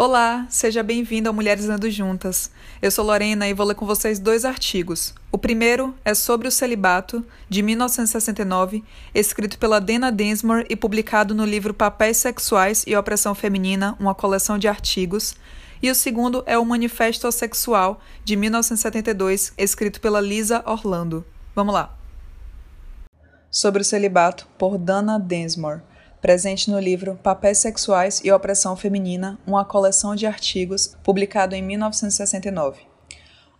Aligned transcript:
Olá, 0.00 0.46
seja 0.48 0.80
bem-vindo 0.80 1.28
ao 1.28 1.34
Mulheres 1.34 1.64
Lendo 1.64 1.90
Juntas. 1.90 2.52
Eu 2.80 2.88
sou 2.88 3.04
Lorena 3.04 3.48
e 3.48 3.52
vou 3.52 3.66
ler 3.66 3.74
com 3.74 3.84
vocês 3.84 4.20
dois 4.20 4.44
artigos. 4.44 5.12
O 5.32 5.36
primeiro 5.36 5.92
é 6.04 6.14
sobre 6.14 6.46
o 6.46 6.52
celibato, 6.52 7.26
de 7.48 7.62
1969, 7.62 8.84
escrito 9.12 9.58
pela 9.58 9.80
Dana 9.80 10.12
Densmore 10.12 10.64
e 10.70 10.76
publicado 10.76 11.34
no 11.34 11.44
livro 11.44 11.74
Papéis 11.74 12.18
Sexuais 12.18 12.84
e 12.86 12.94
Opressão 12.94 13.34
Feminina, 13.34 13.96
uma 13.98 14.14
coleção 14.14 14.56
de 14.56 14.68
artigos. 14.68 15.34
E 15.82 15.90
o 15.90 15.94
segundo 15.96 16.44
é 16.46 16.56
o 16.56 16.64
Manifesto 16.64 17.32
Sexual, 17.32 18.00
de 18.24 18.36
1972, 18.36 19.52
escrito 19.58 20.00
pela 20.00 20.20
Lisa 20.20 20.62
Orlando. 20.64 21.26
Vamos 21.56 21.74
lá. 21.74 21.92
Sobre 23.50 23.82
o 23.82 23.84
celibato, 23.84 24.46
por 24.56 24.78
Dana 24.78 25.18
Densmore 25.18 25.82
presente 26.20 26.70
no 26.70 26.78
livro 26.78 27.18
Papéis 27.22 27.58
Sexuais 27.58 28.20
e 28.24 28.32
Opressão 28.32 28.76
Feminina, 28.76 29.38
uma 29.46 29.64
coleção 29.64 30.16
de 30.16 30.26
artigos, 30.26 30.96
publicado 31.02 31.54
em 31.54 31.62
1969. 31.62 32.80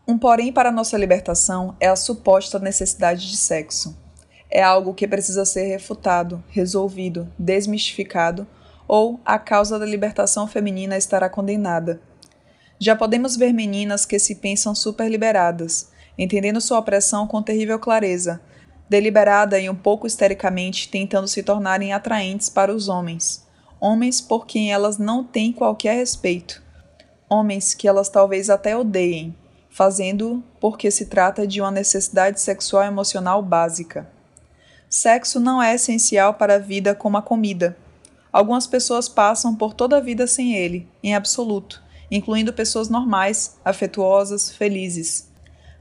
Um 0.06 0.18
porém 0.18 0.52
para 0.52 0.72
nossa 0.72 0.96
libertação 0.96 1.76
é 1.78 1.86
a 1.86 1.94
suposta 1.94 2.58
necessidade 2.58 3.30
de 3.30 3.36
sexo. 3.36 3.96
É 4.50 4.62
algo 4.62 4.94
que 4.94 5.06
precisa 5.06 5.44
ser 5.44 5.64
refutado, 5.64 6.42
resolvido, 6.48 7.30
desmistificado, 7.38 8.46
ou 8.88 9.20
a 9.24 9.38
causa 9.38 9.78
da 9.78 9.84
libertação 9.84 10.48
feminina 10.48 10.96
estará 10.96 11.28
condenada. 11.28 12.00
Já 12.80 12.96
podemos 12.96 13.36
ver 13.36 13.52
meninas 13.52 14.06
que 14.06 14.18
se 14.18 14.36
pensam 14.36 14.74
superliberadas, 14.74 15.90
entendendo 16.16 16.60
sua 16.60 16.78
opressão 16.78 17.26
com 17.26 17.42
terrível 17.42 17.78
clareza, 17.78 18.40
deliberada 18.88 19.58
e 19.60 19.68
um 19.68 19.74
pouco 19.74 20.06
histericamente 20.06 20.88
tentando 20.88 21.28
se 21.28 21.42
tornarem 21.42 21.92
atraentes 21.92 22.48
para 22.48 22.74
os 22.74 22.88
homens, 22.88 23.46
homens 23.80 24.20
por 24.20 24.46
quem 24.46 24.72
elas 24.72 24.98
não 24.98 25.22
têm 25.22 25.52
qualquer 25.52 25.96
respeito, 25.96 26.62
homens 27.28 27.74
que 27.74 27.86
elas 27.86 28.08
talvez 28.08 28.48
até 28.48 28.76
odeiem, 28.76 29.34
fazendo 29.68 30.42
porque 30.60 30.90
se 30.90 31.06
trata 31.06 31.46
de 31.46 31.60
uma 31.60 31.70
necessidade 31.70 32.40
sexual 32.40 32.84
emocional 32.84 33.42
básica. 33.42 34.10
Sexo 34.88 35.38
não 35.38 35.62
é 35.62 35.74
essencial 35.74 36.34
para 36.34 36.54
a 36.54 36.58
vida 36.58 36.94
como 36.94 37.18
a 37.18 37.22
comida. 37.22 37.76
Algumas 38.32 38.66
pessoas 38.66 39.08
passam 39.08 39.54
por 39.54 39.74
toda 39.74 39.98
a 39.98 40.00
vida 40.00 40.26
sem 40.26 40.54
ele, 40.54 40.88
em 41.02 41.14
absoluto, 41.14 41.82
incluindo 42.10 42.52
pessoas 42.52 42.88
normais, 42.88 43.56
afetuosas, 43.64 44.50
felizes. 44.50 45.27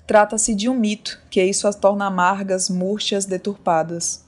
Trata-se 0.08 0.56
de 0.56 0.70
um 0.70 0.74
mito, 0.74 1.20
que 1.30 1.44
isso 1.44 1.68
as 1.68 1.76
torna 1.76 2.06
amargas, 2.06 2.70
murchas, 2.70 3.26
deturpadas. 3.26 4.24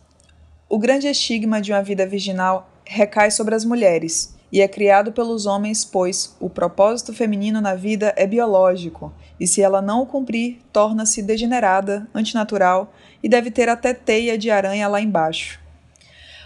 O 0.67 0.77
grande 0.77 1.07
estigma 1.07 1.61
de 1.61 1.71
uma 1.71 1.81
vida 1.81 2.05
virginal 2.05 2.69
recai 2.83 3.31
sobre 3.31 3.55
as 3.55 3.63
mulheres 3.63 4.35
e 4.51 4.59
é 4.59 4.67
criado 4.67 5.13
pelos 5.13 5.45
homens, 5.45 5.85
pois 5.85 6.35
o 6.37 6.49
propósito 6.49 7.13
feminino 7.13 7.61
na 7.61 7.75
vida 7.75 8.13
é 8.17 8.27
biológico, 8.27 9.13
e 9.39 9.47
se 9.47 9.61
ela 9.61 9.81
não 9.81 10.01
o 10.01 10.05
cumprir, 10.05 10.59
torna-se 10.73 11.23
degenerada, 11.23 12.05
antinatural 12.13 12.91
e 13.23 13.29
deve 13.29 13.49
ter 13.49 13.69
até 13.69 13.93
teia 13.93 14.37
de 14.37 14.51
aranha 14.51 14.85
lá 14.89 14.99
embaixo. 14.99 15.61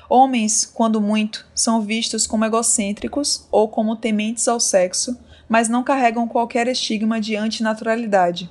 Homens, 0.08 0.64
quando 0.64 1.02
muito, 1.02 1.44
são 1.56 1.82
vistos 1.82 2.28
como 2.28 2.46
egocêntricos 2.46 3.48
ou 3.52 3.68
como 3.68 3.96
tementes 3.96 4.48
ao 4.48 4.60
sexo, 4.60 5.18
mas 5.50 5.68
não 5.68 5.84
carregam 5.84 6.28
qualquer 6.28 6.68
estigma 6.68 7.20
de 7.20 7.36
antinaturalidade 7.36 8.48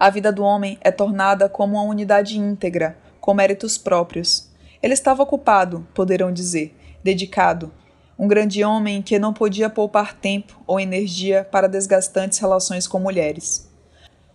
a 0.00 0.08
vida 0.08 0.32
do 0.32 0.42
homem 0.42 0.78
é 0.80 0.90
tornada 0.90 1.46
como 1.46 1.76
uma 1.76 1.82
unidade 1.82 2.38
íntegra, 2.38 2.96
com 3.20 3.34
méritos 3.34 3.76
próprios. 3.76 4.48
Ele 4.82 4.94
estava 4.94 5.22
ocupado, 5.22 5.86
poderão 5.92 6.32
dizer, 6.32 6.74
dedicado, 7.04 7.70
um 8.18 8.26
grande 8.26 8.64
homem 8.64 9.02
que 9.02 9.18
não 9.18 9.34
podia 9.34 9.68
poupar 9.68 10.14
tempo 10.14 10.58
ou 10.66 10.80
energia 10.80 11.46
para 11.52 11.68
desgastantes 11.68 12.38
relações 12.38 12.86
com 12.86 12.98
mulheres. 12.98 13.70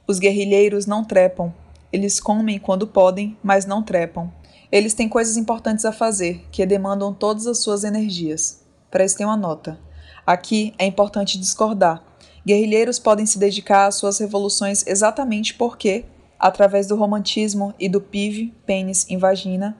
Os 0.05 0.19
guerrilheiros 0.19 0.85
não 0.85 1.03
trepam. 1.03 1.51
Eles 1.91 2.19
comem 2.19 2.59
quando 2.59 2.85
podem, 2.85 3.35
mas 3.41 3.65
não 3.65 3.81
trepam. 3.81 4.31
Eles 4.71 4.93
têm 4.93 5.09
coisas 5.09 5.35
importantes 5.35 5.83
a 5.83 5.91
fazer, 5.91 6.45
que 6.51 6.63
demandam 6.63 7.11
todas 7.11 7.47
as 7.47 7.57
suas 7.57 7.83
energias. 7.83 8.63
Prestem 8.91 9.25
uma 9.25 9.35
nota. 9.35 9.79
Aqui 10.27 10.75
é 10.77 10.85
importante 10.85 11.39
discordar 11.39 12.04
Guerrilheiros 12.45 12.99
podem 12.99 13.25
se 13.25 13.39
dedicar 13.39 13.87
às 13.87 13.95
suas 13.95 14.19
revoluções 14.19 14.85
exatamente 14.85 15.53
porque, 15.55 16.05
através 16.39 16.85
do 16.85 16.95
romantismo 16.95 17.73
e 17.79 17.89
do 17.89 17.99
pive, 17.99 18.53
pênis 18.65 19.05
em 19.09 19.17
vagina, 19.17 19.75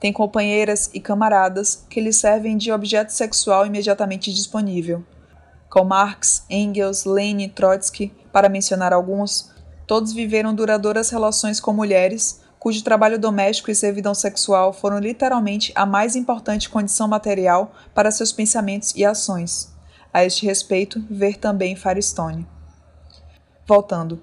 têm 0.00 0.12
companheiras 0.12 0.90
e 0.92 1.00
camaradas 1.00 1.86
que 1.88 2.00
lhes 2.00 2.16
servem 2.16 2.56
de 2.56 2.72
objeto 2.72 3.10
sexual 3.10 3.64
imediatamente 3.64 4.32
disponível. 4.32 5.04
Com 5.70 5.84
Marx, 5.84 6.44
Engels, 6.50 7.04
Lenin, 7.04 7.48
Trotsky, 7.48 8.12
para 8.32 8.48
mencionar 8.48 8.92
alguns, 8.92 9.52
todos 9.86 10.12
viveram 10.12 10.54
duradouras 10.54 11.10
relações 11.10 11.60
com 11.60 11.72
mulheres 11.72 12.42
cujo 12.58 12.84
trabalho 12.84 13.18
doméstico 13.18 13.72
e 13.72 13.74
servidão 13.74 14.14
sexual 14.14 14.72
foram 14.72 15.00
literalmente 15.00 15.72
a 15.74 15.84
mais 15.84 16.14
importante 16.14 16.70
condição 16.70 17.08
material 17.08 17.72
para 17.92 18.12
seus 18.12 18.30
pensamentos 18.30 18.94
e 18.94 19.04
ações. 19.04 19.71
A 20.12 20.24
este 20.24 20.44
respeito, 20.44 21.02
ver 21.08 21.38
também 21.38 21.74
Firestone. 21.74 22.46
Voltando. 23.66 24.22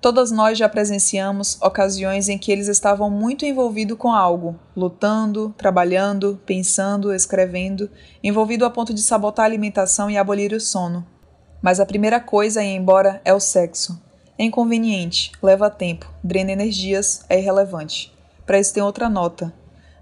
Todas 0.00 0.32
nós 0.32 0.58
já 0.58 0.68
presenciamos 0.68 1.60
ocasiões 1.62 2.28
em 2.28 2.36
que 2.36 2.50
eles 2.50 2.66
estavam 2.66 3.08
muito 3.08 3.44
envolvidos 3.44 3.96
com 3.96 4.12
algo, 4.12 4.58
lutando, 4.76 5.54
trabalhando, 5.56 6.40
pensando, 6.44 7.14
escrevendo, 7.14 7.88
envolvido 8.22 8.64
a 8.64 8.70
ponto 8.70 8.92
de 8.92 9.00
sabotar 9.00 9.44
a 9.44 9.48
alimentação 9.48 10.10
e 10.10 10.16
abolir 10.16 10.52
o 10.52 10.60
sono. 10.60 11.06
Mas 11.62 11.78
a 11.78 11.86
primeira 11.86 12.18
coisa 12.18 12.60
a 12.60 12.64
ir 12.64 12.74
embora 12.74 13.20
é 13.24 13.32
o 13.32 13.38
sexo. 13.38 14.00
É 14.36 14.44
inconveniente, 14.44 15.30
leva 15.40 15.70
tempo, 15.70 16.12
drena 16.22 16.50
energias, 16.50 17.24
é 17.28 17.38
irrelevante. 17.38 18.12
Para 18.44 18.58
isso 18.58 18.74
tem 18.74 18.82
outra 18.82 19.08
nota. 19.08 19.52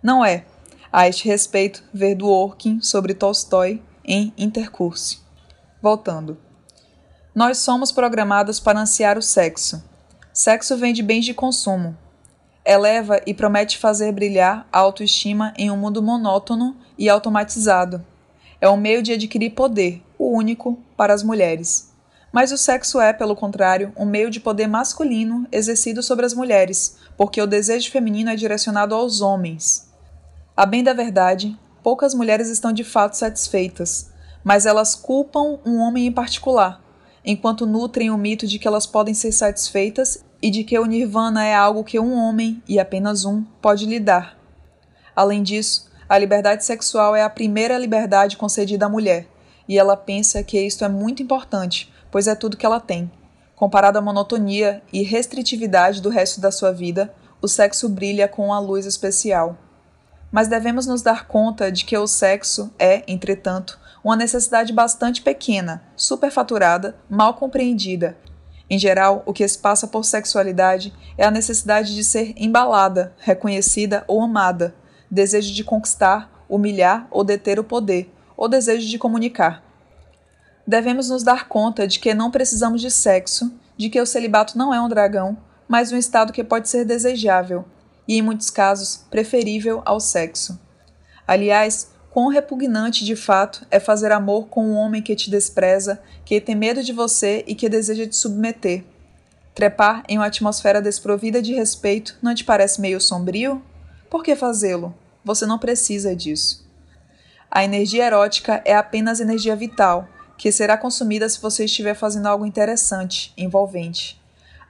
Não 0.02 0.24
é. 0.24 0.44
A 0.90 1.08
este 1.08 1.26
respeito, 1.26 1.84
ver 1.92 2.14
do 2.14 2.28
Orkin 2.28 2.80
sobre 2.80 3.12
Tolstói 3.12 3.82
em 4.04 4.32
Intercurso. 4.38 5.25
Voltando. 5.86 6.36
Nós 7.32 7.58
somos 7.58 7.92
programados 7.92 8.58
para 8.58 8.80
ansiar 8.80 9.16
o 9.16 9.22
sexo. 9.22 9.80
Sexo 10.32 10.76
vem 10.76 10.92
de 10.92 11.00
bens 11.00 11.24
de 11.24 11.32
consumo. 11.32 11.96
Eleva 12.64 13.20
e 13.24 13.32
promete 13.32 13.78
fazer 13.78 14.10
brilhar 14.10 14.66
a 14.72 14.80
autoestima 14.80 15.54
em 15.56 15.70
um 15.70 15.76
mundo 15.76 16.02
monótono 16.02 16.76
e 16.98 17.08
automatizado. 17.08 18.04
É 18.60 18.68
um 18.68 18.76
meio 18.76 19.00
de 19.00 19.12
adquirir 19.12 19.50
poder, 19.50 20.02
o 20.18 20.36
único, 20.36 20.76
para 20.96 21.14
as 21.14 21.22
mulheres. 21.22 21.92
Mas 22.32 22.50
o 22.50 22.58
sexo 22.58 23.00
é, 23.00 23.12
pelo 23.12 23.36
contrário, 23.36 23.92
um 23.96 24.04
meio 24.04 24.28
de 24.28 24.40
poder 24.40 24.66
masculino 24.66 25.46
exercido 25.52 26.02
sobre 26.02 26.26
as 26.26 26.34
mulheres, 26.34 26.96
porque 27.16 27.40
o 27.40 27.46
desejo 27.46 27.92
feminino 27.92 28.30
é 28.30 28.34
direcionado 28.34 28.92
aos 28.92 29.20
homens. 29.20 29.88
A 30.56 30.66
bem 30.66 30.82
da 30.82 30.92
verdade, 30.92 31.56
poucas 31.80 32.12
mulheres 32.12 32.48
estão 32.48 32.72
de 32.72 32.82
fato 32.82 33.16
satisfeitas 33.16 34.15
mas 34.46 34.64
elas 34.64 34.94
culpam 34.94 35.58
um 35.66 35.80
homem 35.80 36.06
em 36.06 36.12
particular, 36.12 36.80
enquanto 37.24 37.66
nutrem 37.66 38.12
o 38.12 38.16
mito 38.16 38.46
de 38.46 38.60
que 38.60 38.68
elas 38.68 38.86
podem 38.86 39.12
ser 39.12 39.32
satisfeitas 39.32 40.24
e 40.40 40.52
de 40.52 40.62
que 40.62 40.78
o 40.78 40.86
nirvana 40.86 41.44
é 41.44 41.52
algo 41.52 41.82
que 41.82 41.98
um 41.98 42.14
homem, 42.14 42.62
e 42.68 42.78
apenas 42.78 43.24
um, 43.24 43.42
pode 43.60 43.84
lhe 43.86 43.98
dar. 43.98 44.38
Além 45.16 45.42
disso, 45.42 45.90
a 46.08 46.16
liberdade 46.16 46.64
sexual 46.64 47.16
é 47.16 47.24
a 47.24 47.28
primeira 47.28 47.76
liberdade 47.76 48.36
concedida 48.36 48.86
à 48.86 48.88
mulher, 48.88 49.26
e 49.68 49.76
ela 49.76 49.96
pensa 49.96 50.44
que 50.44 50.60
isto 50.60 50.84
é 50.84 50.88
muito 50.88 51.24
importante, 51.24 51.92
pois 52.08 52.28
é 52.28 52.36
tudo 52.36 52.56
que 52.56 52.64
ela 52.64 52.78
tem. 52.78 53.10
Comparado 53.56 53.98
à 53.98 54.00
monotonia 54.00 54.80
e 54.92 55.02
restritividade 55.02 56.00
do 56.00 56.08
resto 56.08 56.40
da 56.40 56.52
sua 56.52 56.70
vida, 56.70 57.12
o 57.42 57.48
sexo 57.48 57.88
brilha 57.88 58.28
com 58.28 58.46
uma 58.46 58.60
luz 58.60 58.86
especial. 58.86 59.58
Mas 60.30 60.46
devemos 60.46 60.86
nos 60.86 61.02
dar 61.02 61.26
conta 61.26 61.72
de 61.72 61.84
que 61.84 61.98
o 61.98 62.06
sexo 62.06 62.70
é, 62.78 63.02
entretanto, 63.08 63.76
uma 64.06 64.14
necessidade 64.14 64.72
bastante 64.72 65.20
pequena, 65.20 65.82
superfaturada, 65.96 66.94
mal 67.10 67.34
compreendida. 67.34 68.16
Em 68.70 68.78
geral, 68.78 69.24
o 69.26 69.32
que 69.32 69.46
se 69.48 69.58
passa 69.58 69.88
por 69.88 70.04
sexualidade 70.04 70.94
é 71.18 71.24
a 71.24 71.30
necessidade 71.30 71.92
de 71.92 72.04
ser 72.04 72.32
embalada, 72.36 73.12
reconhecida 73.18 74.04
ou 74.06 74.22
amada, 74.22 74.76
desejo 75.10 75.52
de 75.52 75.64
conquistar, 75.64 76.30
humilhar 76.48 77.08
ou 77.10 77.24
deter 77.24 77.58
o 77.58 77.64
poder, 77.64 78.08
ou 78.36 78.48
desejo 78.48 78.88
de 78.88 78.96
comunicar. 78.96 79.64
Devemos 80.64 81.10
nos 81.10 81.24
dar 81.24 81.48
conta 81.48 81.84
de 81.84 81.98
que 81.98 82.14
não 82.14 82.30
precisamos 82.30 82.80
de 82.80 82.92
sexo, 82.92 83.52
de 83.76 83.90
que 83.90 84.00
o 84.00 84.06
celibato 84.06 84.56
não 84.56 84.72
é 84.72 84.80
um 84.80 84.88
dragão, 84.88 85.36
mas 85.66 85.90
um 85.90 85.96
estado 85.96 86.32
que 86.32 86.44
pode 86.44 86.68
ser 86.68 86.84
desejável 86.84 87.64
e, 88.06 88.16
em 88.16 88.22
muitos 88.22 88.50
casos, 88.50 89.04
preferível 89.10 89.82
ao 89.84 89.98
sexo. 89.98 90.60
Aliás, 91.26 91.95
Quão 92.16 92.28
repugnante 92.28 93.04
de 93.04 93.14
fato 93.14 93.66
é 93.70 93.78
fazer 93.78 94.10
amor 94.10 94.46
com 94.46 94.64
um 94.64 94.74
homem 94.74 95.02
que 95.02 95.14
te 95.14 95.30
despreza, 95.30 96.00
que 96.24 96.40
tem 96.40 96.54
medo 96.54 96.82
de 96.82 96.90
você 96.90 97.44
e 97.46 97.54
que 97.54 97.68
deseja 97.68 98.06
te 98.06 98.16
submeter. 98.16 98.84
Trepar 99.54 100.02
em 100.08 100.16
uma 100.16 100.24
atmosfera 100.24 100.80
desprovida 100.80 101.42
de 101.42 101.52
respeito 101.52 102.16
não 102.22 102.34
te 102.34 102.42
parece 102.42 102.80
meio 102.80 103.02
sombrio? 103.02 103.62
Por 104.08 104.24
que 104.24 104.34
fazê-lo? 104.34 104.94
Você 105.22 105.44
não 105.44 105.58
precisa 105.58 106.16
disso. 106.16 106.66
A 107.50 107.62
energia 107.62 108.06
erótica 108.06 108.62
é 108.64 108.74
apenas 108.74 109.20
energia 109.20 109.54
vital, 109.54 110.08
que 110.38 110.50
será 110.50 110.78
consumida 110.78 111.28
se 111.28 111.38
você 111.38 111.66
estiver 111.66 111.92
fazendo 111.92 112.28
algo 112.28 112.46
interessante, 112.46 113.30
envolvente. 113.36 114.18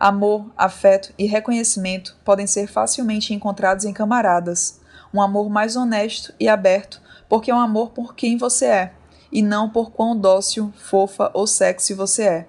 Amor, 0.01 0.51
afeto 0.57 1.15
e 1.17 1.27
reconhecimento 1.27 2.17
podem 2.25 2.49
ser 2.49 2.67
facilmente 2.67 3.33
encontrados 3.33 3.85
em 3.85 3.93
camaradas. 3.93 4.81
Um 5.15 5.23
amor 5.23 5.49
mais 5.49 5.77
honesto 5.77 6.35
e 6.41 6.49
aberto, 6.49 7.06
porque 7.29 7.51
é 7.51 7.55
um 7.55 7.61
amor 7.61 7.91
por 7.91 8.15
quem 8.15 8.37
você 8.37 8.67
é, 8.67 8.93
e 9.31 9.43
não 9.43 9.69
por 9.69 9.91
quão 9.91 10.17
dócil, 10.17 10.73
fofa 10.77 11.31
ou 11.35 11.47
sexy 11.47 11.95
você 11.95 12.23
é. 12.23 12.49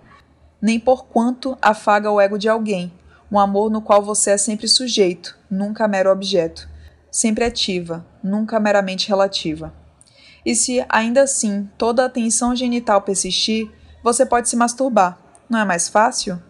Nem 0.62 0.80
por 0.80 1.06
quanto 1.06 1.58
afaga 1.62 2.12
o 2.12 2.20
ego 2.20 2.38
de 2.38 2.50
alguém. 2.50 2.92
Um 3.32 3.40
amor 3.40 3.70
no 3.70 3.82
qual 3.82 4.02
você 4.02 4.32
é 4.32 4.38
sempre 4.38 4.68
sujeito, 4.68 5.38
nunca 5.50 5.88
mero 5.88 6.12
objeto. 6.12 6.70
Sempre 7.12 7.46
ativa, 7.46 8.06
nunca 8.24 8.60
meramente 8.60 9.08
relativa. 9.08 9.74
E 10.46 10.56
se 10.56 10.86
ainda 10.88 11.24
assim 11.24 11.70
toda 11.78 12.06
a 12.06 12.10
tensão 12.10 12.56
genital 12.56 13.02
persistir, 13.02 13.70
você 14.04 14.26
pode 14.26 14.48
se 14.48 14.56
masturbar. 14.56 15.20
Não 15.50 15.60
é 15.60 15.66
mais 15.66 15.90
fácil? 15.90 16.42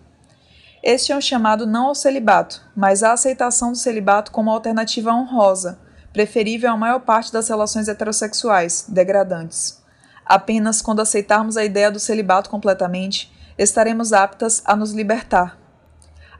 Este 0.83 1.11
é 1.11 1.17
um 1.17 1.21
chamado 1.21 1.65
não 1.65 1.87
ao 1.87 1.95
celibato, 1.95 2.61
mas 2.75 3.01
à 3.01 3.13
aceitação 3.13 3.71
do 3.71 3.77
celibato 3.77 4.31
como 4.31 4.51
alternativa 4.51 5.11
honrosa, 5.11 5.79
preferível 6.17 6.71
à 6.71 6.75
maior 6.75 7.01
parte 7.01 7.31
das 7.31 7.47
relações 7.47 7.87
heterossexuais, 7.87 8.85
degradantes. 8.87 9.83
Apenas 10.25 10.81
quando 10.81 10.99
aceitarmos 10.99 11.55
a 11.55 11.63
ideia 11.63 11.91
do 11.91 11.99
celibato 11.99 12.49
completamente, 12.49 13.31
estaremos 13.55 14.11
aptas 14.11 14.63
a 14.65 14.75
nos 14.75 14.93
libertar. 14.93 15.59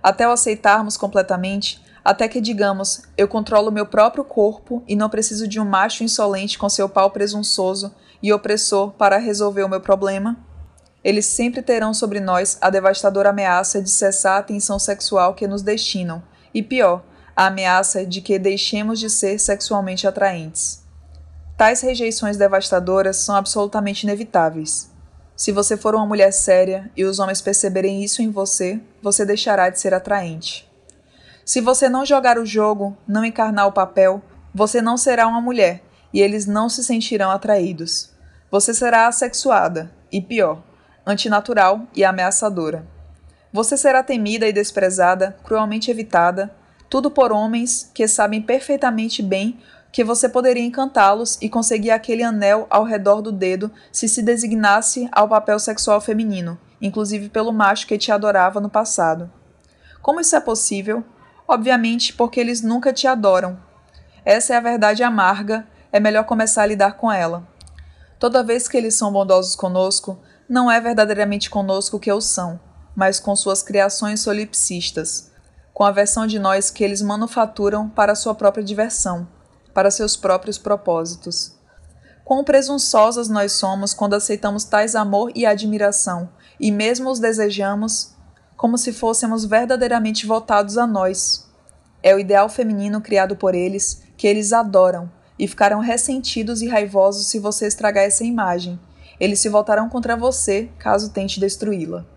Até 0.02 0.28
o 0.28 0.32
aceitarmos 0.32 0.98
completamente, 0.98 1.80
até 2.04 2.28
que 2.28 2.42
digamos, 2.42 3.04
eu 3.16 3.28
controlo 3.28 3.72
meu 3.72 3.86
próprio 3.86 4.24
corpo 4.24 4.82
e 4.88 4.96
não 4.96 5.12
preciso 5.12 5.48
de 5.48 5.60
um 5.60 5.66
macho 5.66 6.04
insolente 6.04 6.58
com 6.58 6.68
seu 6.68 6.90
pau 6.90 7.12
presunçoso 7.12 7.94
e 8.20 8.34
opressor 8.34 8.94
para 8.94 9.20
resolver 9.20 9.62
o 9.62 9.70
meu 9.70 9.80
problema? 9.80 10.38
Eles 11.04 11.28
sempre 11.28 11.62
terão 11.62 11.94
sobre 11.94 12.20
nós 12.20 12.58
a 12.60 12.72
devastadora 12.72 13.30
ameaça 13.30 13.80
de 13.80 13.92
cessar 13.92 14.40
a 14.40 14.44
tensão 14.44 14.80
sexual 14.80 15.36
que 15.36 15.46
nos 15.46 15.62
destinam, 15.62 16.24
e 16.52 16.64
pior, 16.64 17.04
a 17.38 17.46
ameaça 17.46 18.04
de 18.04 18.20
que 18.20 18.40
deixemos 18.40 19.00
de 19.00 19.12
ser 19.12 19.38
sexualmente 19.38 20.08
atraentes. 20.08 20.84
Tais 21.56 21.82
rejeições 21.82 22.36
devastadoras 22.36 23.18
são 23.18 23.36
absolutamente 23.36 24.06
inevitáveis. 24.06 24.90
Se 25.36 25.52
você 25.52 25.78
for 25.78 25.94
uma 25.94 26.08
mulher 26.08 26.34
séria 26.34 26.90
e 26.98 27.06
os 27.06 27.20
homens 27.20 27.40
perceberem 27.40 28.04
isso 28.04 28.24
em 28.24 28.32
você, 28.32 28.82
você 29.04 29.24
deixará 29.24 29.70
de 29.70 29.80
ser 29.80 29.94
atraente. 29.94 30.68
Se 31.46 31.62
você 31.62 31.88
não 31.88 32.04
jogar 32.04 32.40
o 32.40 32.46
jogo, 32.46 32.98
não 33.08 33.24
encarnar 33.24 33.68
o 33.68 33.72
papel, 33.72 34.20
você 34.52 34.82
não 34.82 34.98
será 34.98 35.28
uma 35.28 35.40
mulher 35.40 35.84
e 36.12 36.20
eles 36.20 36.48
não 36.48 36.68
se 36.68 36.84
sentirão 36.84 37.30
atraídos. 37.30 38.10
Você 38.50 38.74
será 38.74 39.06
assexuada 39.06 39.92
e, 40.12 40.20
pior, 40.20 40.64
antinatural 41.06 41.84
e 41.96 42.04
ameaçadora. 42.04 42.84
Você 43.54 43.78
será 43.78 44.02
temida 44.02 44.48
e 44.48 44.54
desprezada, 44.54 45.38
cruelmente 45.44 45.92
evitada, 45.92 46.52
tudo 46.90 47.12
por 47.12 47.32
homens 47.32 47.92
que 47.94 48.08
sabem 48.08 48.42
perfeitamente 48.42 49.22
bem 49.22 49.60
que 49.92 50.04
você 50.04 50.30
poderia 50.30 50.64
encantá-los 50.64 51.38
e 51.42 51.50
conseguir 51.50 51.92
aquele 51.92 52.24
anel 52.24 52.68
ao 52.70 52.84
redor 52.84 53.22
do 53.22 53.32
dedo 53.32 53.72
se 53.92 54.08
se 54.08 54.22
designasse 54.22 55.10
ao 55.12 55.28
papel 55.28 55.58
sexual 55.60 56.00
feminino, 56.00 56.58
inclusive 56.82 57.30
pelo 57.30 57.52
macho 57.52 57.88
que 57.88 57.98
te 57.98 58.12
adorava 58.12 58.60
no 58.60 58.70
passado. 58.70 59.32
Como 60.02 60.20
isso 60.20 60.36
é 60.36 60.40
possível? 60.40 61.04
Obviamente, 61.48 62.14
porque 62.14 62.40
eles 62.40 62.62
nunca 62.62 62.94
te 62.94 63.08
adoram. 63.08 63.58
Essa 64.24 64.54
é 64.54 64.58
a 64.58 64.62
verdade 64.62 65.04
amarga, 65.04 65.66
é 65.92 66.00
melhor 66.00 66.26
começar 66.26 66.64
a 66.64 66.68
lidar 66.68 66.98
com 66.98 67.12
ela. 67.12 67.48
Toda 68.20 68.44
vez 68.44 68.68
que 68.68 68.78
eles 68.78 68.96
são 68.96 69.12
bondosos 69.12 69.56
conosco, 69.56 70.20
não 70.50 70.70
é 70.70 70.80
verdadeiramente 70.80 71.50
conosco 71.50 72.00
que 72.00 72.12
o 72.12 72.22
são, 72.22 72.60
mas 72.96 73.20
com 73.20 73.36
suas 73.36 73.62
criações 73.64 74.22
solipsistas, 74.22 75.32
com 75.78 75.84
a 75.84 75.92
versão 75.92 76.26
de 76.26 76.40
nós 76.40 76.72
que 76.72 76.84
eles 76.84 77.04
manufaturam 77.04 77.88
para 77.88 78.16
sua 78.16 78.34
própria 78.34 78.64
diversão, 78.64 79.28
para 79.76 79.92
seus 79.92 80.18
próprios 80.18 80.58
propósitos. 80.58 81.56
Quão 82.26 82.44
presunçosas 82.44 83.30
nós 83.30 83.52
somos 83.52 83.94
quando 83.94 84.16
aceitamos 84.16 84.64
tais 84.64 84.96
amor 84.96 85.32
e 85.36 85.46
admiração, 85.46 86.32
e 86.60 86.72
mesmo 86.72 87.12
os 87.12 87.20
desejamos 87.20 88.16
como 88.56 88.76
se 88.76 88.92
fôssemos 88.92 89.46
verdadeiramente 89.46 90.26
votados 90.26 90.80
a 90.80 90.88
nós. 90.88 91.48
É 92.02 92.16
o 92.16 92.20
ideal 92.20 92.50
feminino 92.50 93.00
criado 93.00 93.36
por 93.36 93.54
eles, 93.54 94.02
que 94.18 94.26
eles 94.26 94.54
adoram, 94.54 95.08
e 95.38 95.48
ficarão 95.48 95.80
ressentidos 95.80 96.64
e 96.64 96.68
raivosos 96.68 97.28
se 97.28 97.38
você 97.38 97.68
estragar 97.68 98.04
essa 98.04 98.24
imagem. 98.24 98.80
Eles 99.20 99.40
se 99.40 99.48
voltarão 99.48 99.90
contra 99.90 100.18
você 100.18 100.72
caso 100.80 101.12
tente 101.12 101.40
destruí-la. 101.40 102.17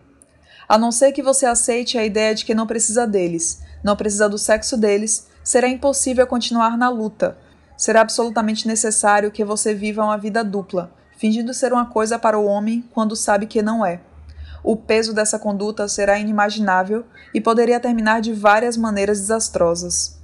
A 0.68 0.78
não 0.78 0.92
ser 0.92 1.12
que 1.12 1.22
você 1.22 1.46
aceite 1.46 1.98
a 1.98 2.04
ideia 2.04 2.34
de 2.34 2.44
que 2.44 2.54
não 2.54 2.66
precisa 2.66 3.06
deles, 3.06 3.62
não 3.82 3.96
precisa 3.96 4.28
do 4.28 4.38
sexo 4.38 4.76
deles, 4.76 5.26
será 5.42 5.68
impossível 5.68 6.26
continuar 6.26 6.76
na 6.76 6.88
luta. 6.88 7.36
Será 7.76 8.02
absolutamente 8.02 8.68
necessário 8.68 9.30
que 9.30 9.44
você 9.44 9.74
viva 9.74 10.04
uma 10.04 10.18
vida 10.18 10.44
dupla, 10.44 10.92
fingindo 11.16 11.54
ser 11.54 11.72
uma 11.72 11.86
coisa 11.86 12.18
para 12.18 12.38
o 12.38 12.44
homem 12.44 12.84
quando 12.92 13.16
sabe 13.16 13.46
que 13.46 13.62
não 13.62 13.84
é. 13.84 14.00
O 14.62 14.76
peso 14.76 15.14
dessa 15.14 15.38
conduta 15.38 15.88
será 15.88 16.18
inimaginável 16.18 17.04
e 17.32 17.40
poderia 17.40 17.80
terminar 17.80 18.20
de 18.20 18.32
várias 18.32 18.76
maneiras 18.76 19.18
desastrosas. 19.18 20.18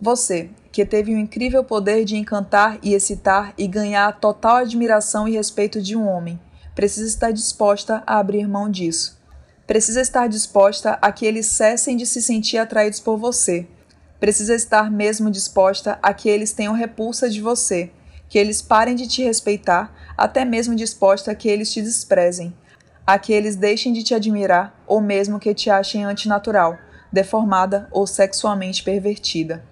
Você, 0.00 0.50
que 0.72 0.84
teve 0.84 1.14
o 1.14 1.18
incrível 1.18 1.62
poder 1.62 2.04
de 2.04 2.16
encantar 2.16 2.78
e 2.82 2.94
excitar 2.94 3.52
e 3.56 3.68
ganhar 3.68 4.08
a 4.08 4.12
total 4.12 4.56
admiração 4.56 5.28
e 5.28 5.32
respeito 5.32 5.80
de 5.80 5.94
um 5.94 6.08
homem, 6.08 6.40
precisa 6.74 7.06
estar 7.06 7.30
disposta 7.30 8.02
a 8.06 8.18
abrir 8.18 8.48
mão 8.48 8.70
disso. 8.70 9.19
Precisa 9.70 10.00
estar 10.00 10.28
disposta 10.28 10.98
a 11.00 11.12
que 11.12 11.24
eles 11.24 11.46
cessem 11.46 11.96
de 11.96 12.04
se 12.04 12.20
sentir 12.20 12.58
atraídos 12.58 12.98
por 12.98 13.16
você. 13.16 13.68
Precisa 14.18 14.52
estar 14.52 14.90
mesmo 14.90 15.30
disposta 15.30 15.96
a 16.02 16.12
que 16.12 16.28
eles 16.28 16.52
tenham 16.52 16.74
repulsa 16.74 17.30
de 17.30 17.40
você, 17.40 17.92
que 18.28 18.36
eles 18.36 18.60
parem 18.60 18.96
de 18.96 19.06
te 19.06 19.22
respeitar, 19.22 19.94
até 20.18 20.44
mesmo 20.44 20.74
disposta 20.74 21.30
a 21.30 21.36
que 21.36 21.48
eles 21.48 21.72
te 21.72 21.80
desprezem, 21.80 22.52
a 23.06 23.16
que 23.16 23.32
eles 23.32 23.54
deixem 23.54 23.92
de 23.92 24.02
te 24.02 24.12
admirar 24.12 24.74
ou 24.88 25.00
mesmo 25.00 25.38
que 25.38 25.54
te 25.54 25.70
achem 25.70 26.04
antinatural, 26.04 26.76
deformada 27.12 27.86
ou 27.92 28.08
sexualmente 28.08 28.82
pervertida. 28.82 29.64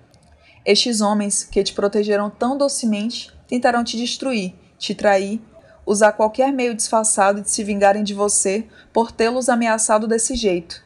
Estes 0.65 1.01
homens 1.01 1.43
que 1.43 1.65
te 1.65 1.75
protegeram 1.75 2.31
tão 2.31 2.57
docemente 2.57 3.33
tentarão 3.49 3.83
te 3.83 3.97
destruir, 3.97 4.55
te 4.79 4.95
trair, 4.95 5.43
usar 5.89 6.13
qualquer 6.13 6.53
meio 6.53 6.75
disfarçado 6.75 7.41
de 7.41 7.51
se 7.51 7.65
vingarem 7.65 8.05
de 8.05 8.13
você 8.13 8.67
por 8.93 9.11
tê-los 9.11 9.49
ameaçado 9.49 10.07
desse 10.07 10.35
jeito. 10.35 10.85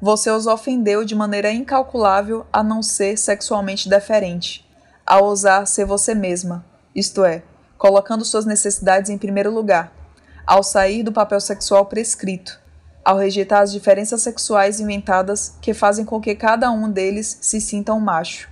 Você 0.00 0.28
os 0.32 0.48
ofendeu 0.48 1.04
de 1.04 1.14
maneira 1.14 1.52
incalculável 1.52 2.44
a 2.52 2.60
não 2.60 2.82
ser 2.82 3.16
sexualmente 3.16 3.88
deferente, 3.88 4.68
a 5.06 5.20
ousar 5.20 5.64
ser 5.68 5.84
você 5.84 6.12
mesma, 6.12 6.64
isto 6.92 7.24
é, 7.24 7.44
colocando 7.78 8.24
suas 8.24 8.44
necessidades 8.44 9.10
em 9.10 9.16
primeiro 9.16 9.52
lugar 9.52 9.92
ao 10.44 10.64
sair 10.64 11.04
do 11.04 11.12
papel 11.12 11.40
sexual 11.40 11.86
prescrito, 11.86 12.60
ao 13.04 13.16
rejeitar 13.16 13.62
as 13.62 13.70
diferenças 13.70 14.22
sexuais 14.22 14.80
inventadas 14.80 15.56
que 15.60 15.72
fazem 15.72 16.04
com 16.04 16.20
que 16.20 16.34
cada 16.34 16.68
um 16.68 16.90
deles 16.90 17.38
se 17.40 17.60
sinta 17.60 17.94
um 17.94 18.00
macho. 18.00 18.48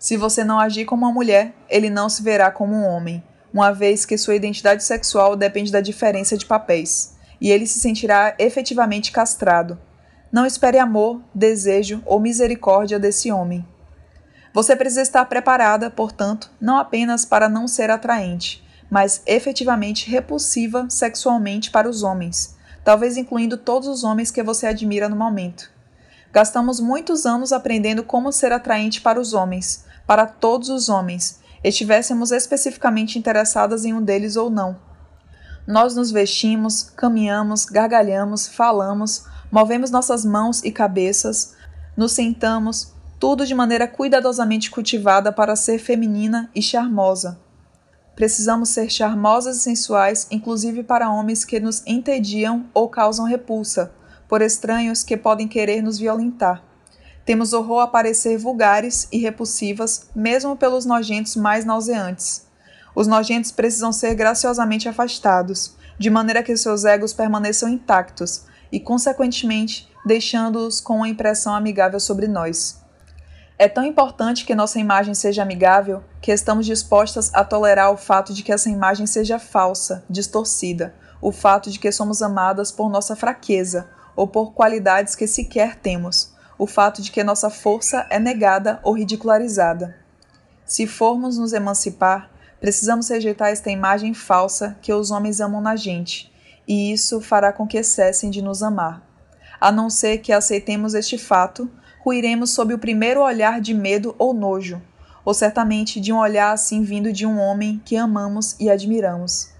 Se 0.00 0.16
você 0.16 0.42
não 0.42 0.58
agir 0.58 0.84
como 0.84 1.06
uma 1.06 1.14
mulher, 1.14 1.54
ele 1.68 1.88
não 1.88 2.08
se 2.08 2.24
verá 2.24 2.50
como 2.50 2.74
um 2.74 2.84
homem, 2.84 3.22
uma 3.52 3.72
vez 3.72 4.06
que 4.06 4.16
sua 4.16 4.34
identidade 4.34 4.82
sexual 4.82 5.36
depende 5.36 5.70
da 5.70 5.80
diferença 5.80 6.36
de 6.36 6.46
papéis, 6.46 7.14
e 7.40 7.50
ele 7.50 7.66
se 7.66 7.80
sentirá 7.80 8.34
efetivamente 8.38 9.12
castrado. 9.12 9.78
Não 10.30 10.46
espere 10.46 10.78
amor, 10.78 11.20
desejo 11.34 12.02
ou 12.06 12.18
misericórdia 12.18 12.98
desse 12.98 13.30
homem. 13.30 13.66
Você 14.54 14.76
precisa 14.76 15.02
estar 15.02 15.24
preparada, 15.26 15.90
portanto, 15.90 16.50
não 16.60 16.78
apenas 16.78 17.24
para 17.24 17.48
não 17.48 17.66
ser 17.66 17.90
atraente, 17.90 18.64
mas 18.90 19.22
efetivamente 19.26 20.10
repulsiva 20.10 20.86
sexualmente 20.88 21.70
para 21.70 21.88
os 21.88 22.02
homens, 22.02 22.56
talvez 22.84 23.16
incluindo 23.16 23.56
todos 23.56 23.88
os 23.88 24.04
homens 24.04 24.30
que 24.30 24.42
você 24.42 24.66
admira 24.66 25.08
no 25.08 25.16
momento. 25.16 25.70
Gastamos 26.32 26.80
muitos 26.80 27.26
anos 27.26 27.52
aprendendo 27.52 28.02
como 28.02 28.32
ser 28.32 28.52
atraente 28.52 29.00
para 29.00 29.20
os 29.20 29.34
homens, 29.34 29.84
para 30.06 30.26
todos 30.26 30.68
os 30.68 30.88
homens, 30.88 31.40
estivéssemos 31.62 32.32
especificamente 32.32 33.18
interessadas 33.18 33.84
em 33.84 33.92
um 33.92 34.02
deles 34.02 34.36
ou 34.36 34.50
não. 34.50 34.76
Nós 35.66 35.94
nos 35.94 36.10
vestimos, 36.10 36.82
caminhamos, 36.82 37.66
gargalhamos, 37.66 38.48
falamos, 38.48 39.24
movemos 39.50 39.90
nossas 39.90 40.24
mãos 40.24 40.62
e 40.64 40.72
cabeças, 40.72 41.54
nos 41.96 42.12
sentamos, 42.12 42.92
tudo 43.20 43.46
de 43.46 43.54
maneira 43.54 43.86
cuidadosamente 43.86 44.70
cultivada 44.70 45.30
para 45.30 45.54
ser 45.54 45.78
feminina 45.78 46.50
e 46.54 46.60
charmosa. 46.60 47.38
Precisamos 48.16 48.70
ser 48.70 48.90
charmosas 48.90 49.58
e 49.58 49.60
sensuais, 49.60 50.26
inclusive 50.30 50.82
para 50.82 51.10
homens 51.10 51.44
que 51.44 51.60
nos 51.60 51.82
entediam 51.86 52.66
ou 52.74 52.88
causam 52.88 53.24
repulsa, 53.24 53.92
por 54.28 54.42
estranhos 54.42 55.02
que 55.02 55.16
podem 55.16 55.46
querer 55.46 55.82
nos 55.82 55.98
violentar. 55.98 56.71
Temos 57.24 57.52
horror 57.52 57.80
a 57.80 57.86
parecer 57.86 58.36
vulgares 58.36 59.06
e 59.12 59.18
repulsivas, 59.18 60.10
mesmo 60.14 60.56
pelos 60.56 60.84
nojentos 60.84 61.36
mais 61.36 61.64
nauseantes. 61.64 62.46
Os 62.94 63.06
nojentos 63.06 63.52
precisam 63.52 63.92
ser 63.92 64.14
graciosamente 64.14 64.88
afastados. 64.88 65.76
de 65.98 66.10
maneira 66.10 66.42
que 66.42 66.56
seus 66.56 66.84
egos 66.84 67.12
permaneçam 67.12 67.68
intactos 67.68 68.42
e, 68.72 68.80
consequentemente, 68.80 69.88
deixando-os 70.04 70.80
com 70.80 70.96
uma 70.96 71.08
impressão 71.08 71.54
amigável 71.54 72.00
sobre 72.00 72.26
nós. 72.26 72.82
É 73.56 73.68
tão 73.68 73.84
importante 73.84 74.44
que 74.44 74.54
nossa 74.54 74.80
imagem 74.80 75.14
seja 75.14 75.42
amigável 75.42 76.02
que 76.20 76.32
estamos 76.32 76.66
dispostas 76.66 77.32
a 77.32 77.44
tolerar 77.44 77.92
o 77.92 77.96
fato 77.96 78.32
de 78.34 78.42
que 78.42 78.52
essa 78.52 78.68
imagem 78.68 79.06
seja 79.06 79.38
falsa, 79.38 80.04
distorcida, 80.10 80.92
o 81.20 81.30
fato 81.30 81.70
de 81.70 81.78
que 81.78 81.92
somos 81.92 82.20
amadas 82.20 82.72
por 82.72 82.90
nossa 82.90 83.14
fraqueza 83.14 83.88
ou 84.16 84.26
por 84.26 84.54
qualidades 84.54 85.14
que 85.14 85.28
sequer 85.28 85.76
temos, 85.76 86.31
o 86.58 86.66
fato 86.66 87.02
de 87.02 87.10
que 87.10 87.24
nossa 87.24 87.50
força 87.50 88.06
é 88.10 88.18
negada 88.18 88.80
ou 88.82 88.94
ridicularizada. 88.94 89.96
Se 90.64 90.86
formos 90.86 91.38
nos 91.38 91.52
emancipar, 91.52 92.30
precisamos 92.60 93.08
rejeitar 93.08 93.48
esta 93.48 93.70
imagem 93.70 94.14
falsa 94.14 94.76
que 94.80 94.92
os 94.92 95.10
homens 95.10 95.40
amam 95.40 95.60
na 95.60 95.76
gente, 95.76 96.32
e 96.66 96.92
isso 96.92 97.20
fará 97.20 97.52
com 97.52 97.66
que 97.66 97.82
cessem 97.82 98.30
de 98.30 98.40
nos 98.40 98.62
amar. 98.62 99.02
A 99.60 99.70
não 99.70 99.90
ser 99.90 100.18
que 100.18 100.32
aceitemos 100.32 100.94
este 100.94 101.18
fato, 101.18 101.70
ruiremos 102.04 102.50
sob 102.50 102.72
o 102.74 102.78
primeiro 102.78 103.20
olhar 103.20 103.60
de 103.60 103.74
medo 103.74 104.14
ou 104.18 104.32
nojo, 104.32 104.80
ou 105.24 105.34
certamente 105.34 106.00
de 106.00 106.12
um 106.12 106.18
olhar 106.18 106.52
assim 106.52 106.82
vindo 106.82 107.12
de 107.12 107.26
um 107.26 107.38
homem 107.38 107.80
que 107.84 107.96
amamos 107.96 108.56
e 108.58 108.70
admiramos. 108.70 109.50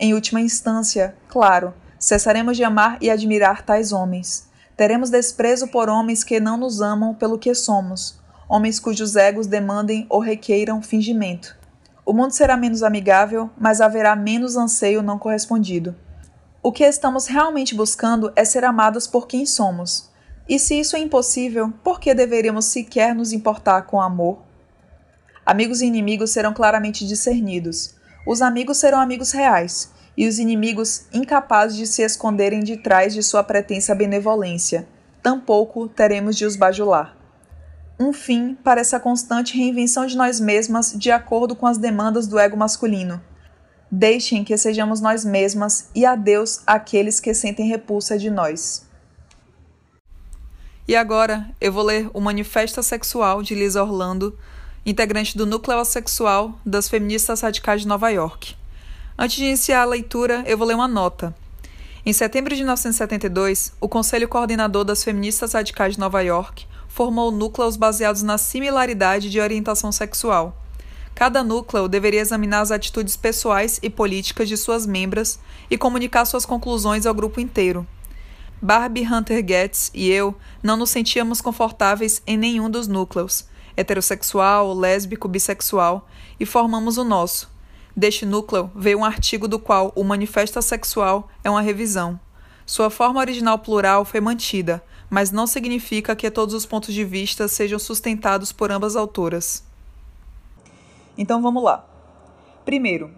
Em 0.00 0.14
última 0.14 0.40
instância, 0.40 1.14
claro, 1.28 1.74
cessaremos 1.98 2.56
de 2.56 2.64
amar 2.64 2.98
e 3.00 3.10
admirar 3.10 3.62
tais 3.62 3.92
homens. 3.92 4.47
Teremos 4.78 5.10
desprezo 5.10 5.66
por 5.66 5.88
homens 5.88 6.22
que 6.22 6.38
não 6.38 6.56
nos 6.56 6.80
amam 6.80 7.12
pelo 7.12 7.36
que 7.36 7.52
somos, 7.52 8.16
homens 8.48 8.78
cujos 8.78 9.16
egos 9.16 9.48
demandem 9.48 10.06
ou 10.08 10.20
requeiram 10.20 10.80
fingimento. 10.80 11.58
O 12.06 12.12
mundo 12.12 12.30
será 12.30 12.56
menos 12.56 12.84
amigável, 12.84 13.50
mas 13.58 13.80
haverá 13.80 14.14
menos 14.14 14.56
anseio 14.56 15.02
não 15.02 15.18
correspondido. 15.18 15.96
O 16.62 16.70
que 16.70 16.84
estamos 16.84 17.26
realmente 17.26 17.74
buscando 17.74 18.32
é 18.36 18.44
ser 18.44 18.64
amados 18.64 19.08
por 19.08 19.26
quem 19.26 19.44
somos, 19.44 20.10
e 20.48 20.60
se 20.60 20.78
isso 20.78 20.94
é 20.94 21.00
impossível, 21.00 21.72
por 21.82 21.98
que 21.98 22.14
deveríamos 22.14 22.66
sequer 22.66 23.16
nos 23.16 23.32
importar 23.32 23.82
com 23.82 24.00
amor? 24.00 24.38
Amigos 25.44 25.80
e 25.80 25.86
inimigos 25.86 26.30
serão 26.30 26.54
claramente 26.54 27.04
discernidos. 27.04 27.96
Os 28.24 28.40
amigos 28.40 28.76
serão 28.76 29.00
amigos 29.00 29.32
reais, 29.32 29.90
e 30.18 30.26
os 30.26 30.40
inimigos 30.40 31.04
incapazes 31.12 31.76
de 31.76 31.86
se 31.86 32.02
esconderem 32.02 32.58
de 32.58 32.76
trás 32.76 33.14
de 33.14 33.22
sua 33.22 33.44
pretensa 33.44 33.94
benevolência. 33.94 34.88
Tampouco 35.22 35.86
teremos 35.86 36.36
de 36.36 36.44
os 36.44 36.56
bajular. 36.56 37.16
Um 38.00 38.12
fim 38.12 38.56
para 38.56 38.80
essa 38.80 38.98
constante 38.98 39.56
reinvenção 39.56 40.06
de 40.06 40.16
nós 40.16 40.40
mesmas 40.40 40.92
de 40.92 41.12
acordo 41.12 41.54
com 41.54 41.68
as 41.68 41.78
demandas 41.78 42.26
do 42.26 42.36
ego 42.36 42.56
masculino. 42.56 43.22
Deixem 43.88 44.42
que 44.42 44.56
sejamos 44.56 45.00
nós 45.00 45.24
mesmas 45.24 45.88
e 45.94 46.04
adeus 46.04 46.62
àqueles 46.66 47.20
que 47.20 47.32
sentem 47.32 47.68
repulsa 47.68 48.18
de 48.18 48.28
nós. 48.28 48.84
E 50.88 50.96
agora 50.96 51.48
eu 51.60 51.72
vou 51.72 51.84
ler 51.84 52.10
o 52.12 52.20
Manifesto 52.20 52.82
Sexual 52.82 53.40
de 53.40 53.54
Lisa 53.54 53.84
Orlando, 53.84 54.36
integrante 54.84 55.38
do 55.38 55.46
Núcleo 55.46 55.84
Sexual 55.84 56.58
das 56.66 56.88
Feministas 56.88 57.40
Radicais 57.42 57.82
de 57.82 57.86
Nova 57.86 58.10
York. 58.10 58.56
Antes 59.20 59.36
de 59.36 59.46
iniciar 59.46 59.82
a 59.82 59.84
leitura, 59.84 60.44
eu 60.46 60.56
vou 60.56 60.64
ler 60.64 60.74
uma 60.74 60.86
nota. 60.86 61.34
Em 62.06 62.12
setembro 62.12 62.54
de 62.54 62.60
1972, 62.60 63.72
o 63.80 63.88
Conselho 63.88 64.28
Coordenador 64.28 64.84
das 64.84 65.02
Feministas 65.02 65.54
Radicais 65.54 65.94
de 65.94 65.98
Nova 65.98 66.22
York 66.22 66.68
formou 66.86 67.32
núcleos 67.32 67.76
baseados 67.76 68.22
na 68.22 68.38
similaridade 68.38 69.28
de 69.28 69.40
orientação 69.40 69.90
sexual. 69.90 70.56
Cada 71.16 71.42
núcleo 71.42 71.88
deveria 71.88 72.20
examinar 72.20 72.60
as 72.60 72.70
atitudes 72.70 73.16
pessoais 73.16 73.80
e 73.82 73.90
políticas 73.90 74.48
de 74.48 74.56
suas 74.56 74.86
membras 74.86 75.40
e 75.68 75.76
comunicar 75.76 76.24
suas 76.24 76.46
conclusões 76.46 77.04
ao 77.04 77.12
grupo 77.12 77.40
inteiro. 77.40 77.84
Barbie 78.62 79.04
Hunter 79.04 79.44
Getz 79.44 79.90
e 79.92 80.08
eu 80.08 80.32
não 80.62 80.76
nos 80.76 80.90
sentíamos 80.90 81.40
confortáveis 81.40 82.22
em 82.24 82.36
nenhum 82.36 82.70
dos 82.70 82.86
núcleos, 82.86 83.46
heterossexual, 83.76 84.72
lésbico, 84.72 85.26
bissexual, 85.26 86.08
e 86.38 86.46
formamos 86.46 86.98
o 86.98 87.02
nosso. 87.02 87.57
Deste 87.98 88.24
núcleo 88.24 88.70
veio 88.76 89.00
um 89.00 89.04
artigo 89.04 89.48
do 89.48 89.58
qual 89.58 89.92
o 89.96 90.04
Manifesto 90.04 90.62
Sexual 90.62 91.28
é 91.42 91.50
uma 91.50 91.60
revisão. 91.60 92.20
Sua 92.64 92.90
forma 92.90 93.18
original 93.18 93.58
plural 93.58 94.04
foi 94.04 94.20
mantida, 94.20 94.80
mas 95.10 95.32
não 95.32 95.48
significa 95.48 96.14
que 96.14 96.30
todos 96.30 96.54
os 96.54 96.64
pontos 96.64 96.94
de 96.94 97.04
vista 97.04 97.48
sejam 97.48 97.76
sustentados 97.76 98.52
por 98.52 98.70
ambas 98.70 98.94
autoras. 98.94 99.64
Então 101.18 101.42
vamos 101.42 101.60
lá. 101.60 101.84
Primeiro, 102.64 103.10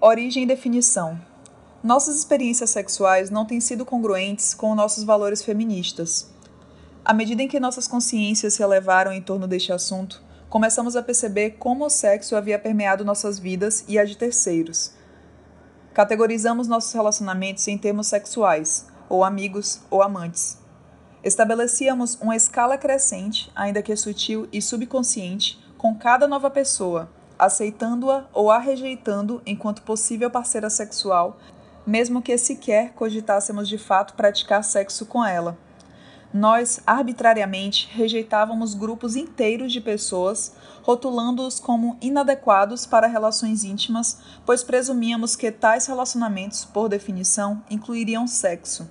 origem 0.00 0.44
e 0.44 0.46
definição. 0.46 1.20
Nossas 1.82 2.16
experiências 2.16 2.70
sexuais 2.70 3.30
não 3.30 3.44
têm 3.44 3.60
sido 3.60 3.84
congruentes 3.84 4.54
com 4.54 4.72
nossos 4.72 5.02
valores 5.02 5.42
feministas. 5.42 6.32
À 7.04 7.12
medida 7.12 7.42
em 7.42 7.48
que 7.48 7.58
nossas 7.58 7.88
consciências 7.88 8.54
se 8.54 8.62
elevaram 8.62 9.12
em 9.12 9.20
torno 9.20 9.48
deste 9.48 9.72
assunto, 9.72 10.22
começamos 10.48 10.96
a 10.96 11.02
perceber 11.02 11.56
como 11.58 11.86
o 11.86 11.90
sexo 11.90 12.36
havia 12.36 12.58
permeado 12.58 13.04
nossas 13.04 13.38
vidas 13.38 13.84
e 13.88 13.98
a 13.98 14.04
de 14.04 14.16
terceiros. 14.16 14.92
Categorizamos 15.94 16.68
nossos 16.68 16.92
relacionamentos 16.92 17.66
em 17.68 17.76
termos 17.76 18.06
sexuais, 18.06 18.86
ou 19.08 19.24
amigos 19.24 19.80
ou 19.90 20.02
amantes. 20.02 20.58
Estabelecíamos 21.24 22.16
uma 22.20 22.36
escala 22.36 22.78
crescente, 22.78 23.50
ainda 23.54 23.82
que 23.82 23.96
sutil 23.96 24.48
e 24.52 24.62
subconsciente, 24.62 25.58
com 25.76 25.94
cada 25.96 26.28
nova 26.28 26.50
pessoa, 26.50 27.08
aceitando-a 27.38 28.26
ou 28.32 28.50
a 28.50 28.58
rejeitando 28.58 29.42
enquanto 29.44 29.82
possível 29.82 30.30
parceira 30.30 30.70
sexual 30.70 31.38
mesmo 31.88 32.20
que 32.20 32.36
sequer 32.36 32.92
cogitássemos 32.92 33.66
de 33.66 33.78
fato 33.78 34.12
praticar 34.12 34.62
sexo 34.62 35.06
com 35.06 35.24
ela. 35.24 35.56
Nós, 36.32 36.78
arbitrariamente, 36.86 37.88
rejeitávamos 37.90 38.74
grupos 38.74 39.16
inteiros 39.16 39.72
de 39.72 39.80
pessoas, 39.80 40.52
rotulando-os 40.82 41.58
como 41.58 41.96
inadequados 42.02 42.84
para 42.84 43.06
relações 43.06 43.64
íntimas, 43.64 44.18
pois 44.44 44.62
presumíamos 44.62 45.34
que 45.34 45.50
tais 45.50 45.86
relacionamentos, 45.86 46.66
por 46.66 46.88
definição, 46.88 47.62
incluiriam 47.70 48.26
sexo. 48.26 48.90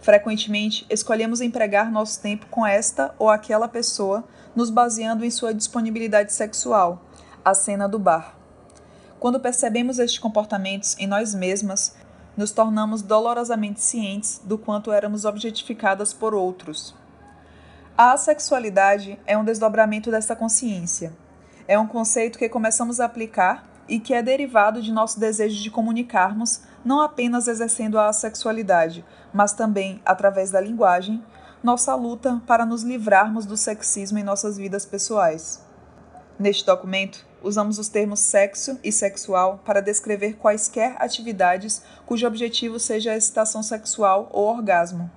Frequentemente, 0.00 0.86
escolhemos 0.90 1.40
empregar 1.40 1.90
nosso 1.90 2.20
tempo 2.20 2.46
com 2.46 2.66
esta 2.66 3.14
ou 3.18 3.30
aquela 3.30 3.66
pessoa, 3.66 4.24
nos 4.54 4.68
baseando 4.68 5.24
em 5.24 5.30
sua 5.30 5.54
disponibilidade 5.54 6.34
sexual, 6.34 7.02
a 7.42 7.54
cena 7.54 7.88
do 7.88 7.98
bar. 7.98 8.36
Quando 9.18 9.40
percebemos 9.40 9.98
estes 9.98 10.18
comportamentos 10.18 10.96
em 10.98 11.06
nós 11.06 11.34
mesmas, 11.34 11.96
nos 12.38 12.52
tornamos 12.52 13.02
dolorosamente 13.02 13.80
cientes 13.80 14.40
do 14.44 14.56
quanto 14.56 14.92
éramos 14.92 15.24
objetificadas 15.24 16.12
por 16.12 16.34
outros. 16.34 16.94
A 17.96 18.12
assexualidade 18.12 19.18
é 19.26 19.36
um 19.36 19.44
desdobramento 19.44 20.08
dessa 20.08 20.36
consciência. 20.36 21.12
É 21.66 21.76
um 21.76 21.88
conceito 21.88 22.38
que 22.38 22.48
começamos 22.48 23.00
a 23.00 23.06
aplicar 23.06 23.68
e 23.88 23.98
que 23.98 24.14
é 24.14 24.22
derivado 24.22 24.80
de 24.80 24.92
nosso 24.92 25.18
desejo 25.18 25.60
de 25.60 25.68
comunicarmos, 25.68 26.60
não 26.84 27.00
apenas 27.00 27.48
exercendo 27.48 27.98
a 27.98 28.08
assexualidade, 28.08 29.04
mas 29.34 29.52
também, 29.52 30.00
através 30.06 30.52
da 30.52 30.60
linguagem, 30.60 31.20
nossa 31.60 31.92
luta 31.96 32.40
para 32.46 32.64
nos 32.64 32.84
livrarmos 32.84 33.46
do 33.46 33.56
sexismo 33.56 34.16
em 34.16 34.22
nossas 34.22 34.56
vidas 34.56 34.86
pessoais. 34.86 35.60
Neste 36.38 36.64
documento, 36.64 37.26
usamos 37.42 37.78
os 37.78 37.88
termos 37.88 38.20
sexo 38.20 38.78
e 38.82 38.90
sexual 38.90 39.60
para 39.64 39.80
descrever 39.80 40.34
quaisquer 40.34 40.96
atividades 40.98 41.82
cujo 42.06 42.26
objetivo 42.26 42.78
seja 42.78 43.12
a 43.12 43.16
excitação 43.16 43.62
sexual 43.62 44.28
ou 44.32 44.46
orgasmo. 44.46 45.10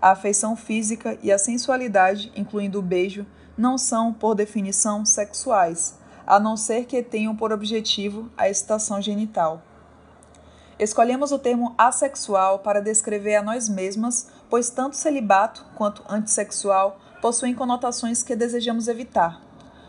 A 0.00 0.10
afeição 0.10 0.56
física 0.56 1.18
e 1.22 1.32
a 1.32 1.38
sensualidade, 1.38 2.32
incluindo 2.36 2.78
o 2.78 2.82
beijo, 2.82 3.26
não 3.56 3.76
são, 3.76 4.12
por 4.12 4.34
definição, 4.34 5.04
sexuais, 5.04 5.96
a 6.26 6.38
não 6.38 6.56
ser 6.56 6.84
que 6.84 7.02
tenham 7.02 7.34
por 7.34 7.52
objetivo 7.52 8.30
a 8.36 8.48
excitação 8.48 9.02
genital. 9.02 9.62
Escolhemos 10.78 11.32
o 11.32 11.38
termo 11.38 11.74
assexual 11.76 12.60
para 12.60 12.80
descrever 12.80 13.34
a 13.34 13.42
nós 13.42 13.68
mesmas, 13.68 14.28
pois 14.48 14.70
tanto 14.70 14.96
celibato 14.96 15.66
quanto 15.74 16.04
antissexual 16.08 17.00
possuem 17.20 17.52
conotações 17.52 18.22
que 18.22 18.36
desejamos 18.36 18.86
evitar. 18.86 19.47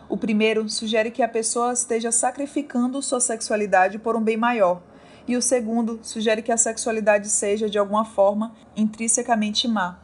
O 0.09 0.17
primeiro 0.17 0.67
sugere 0.67 1.11
que 1.11 1.21
a 1.21 1.29
pessoa 1.29 1.71
esteja 1.71 2.11
sacrificando 2.11 2.99
sua 2.99 3.21
sexualidade 3.21 3.99
por 3.99 4.15
um 4.15 4.21
bem 4.21 4.35
maior, 4.35 4.81
e 5.27 5.37
o 5.37 5.41
segundo 5.41 5.99
sugere 6.01 6.41
que 6.41 6.51
a 6.51 6.57
sexualidade 6.57 7.29
seja, 7.29 7.69
de 7.69 7.77
alguma 7.77 8.03
forma, 8.03 8.55
intrinsecamente 8.75 9.67
má. 9.67 9.99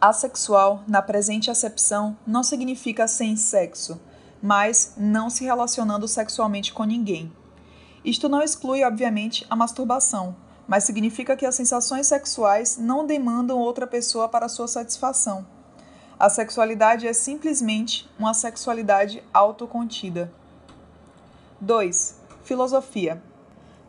Asexual, 0.00 0.82
na 0.88 1.00
presente 1.00 1.48
acepção, 1.48 2.18
não 2.26 2.42
significa 2.42 3.06
sem 3.06 3.36
sexo, 3.36 4.00
mas 4.42 4.94
não 4.96 5.30
se 5.30 5.44
relacionando 5.44 6.08
sexualmente 6.08 6.72
com 6.72 6.82
ninguém. 6.82 7.32
Isto 8.04 8.28
não 8.28 8.42
exclui, 8.42 8.82
obviamente, 8.82 9.46
a 9.48 9.54
masturbação, 9.54 10.34
mas 10.66 10.82
significa 10.82 11.36
que 11.36 11.46
as 11.46 11.54
sensações 11.54 12.08
sexuais 12.08 12.76
não 12.78 13.06
demandam 13.06 13.58
outra 13.58 13.86
pessoa 13.86 14.28
para 14.28 14.48
sua 14.48 14.66
satisfação. 14.66 15.46
A 16.20 16.28
sexualidade 16.28 17.08
é 17.08 17.14
simplesmente 17.14 18.06
uma 18.18 18.34
sexualidade 18.34 19.22
autocontida. 19.32 20.30
2. 21.58 22.14
Filosofia. 22.44 23.22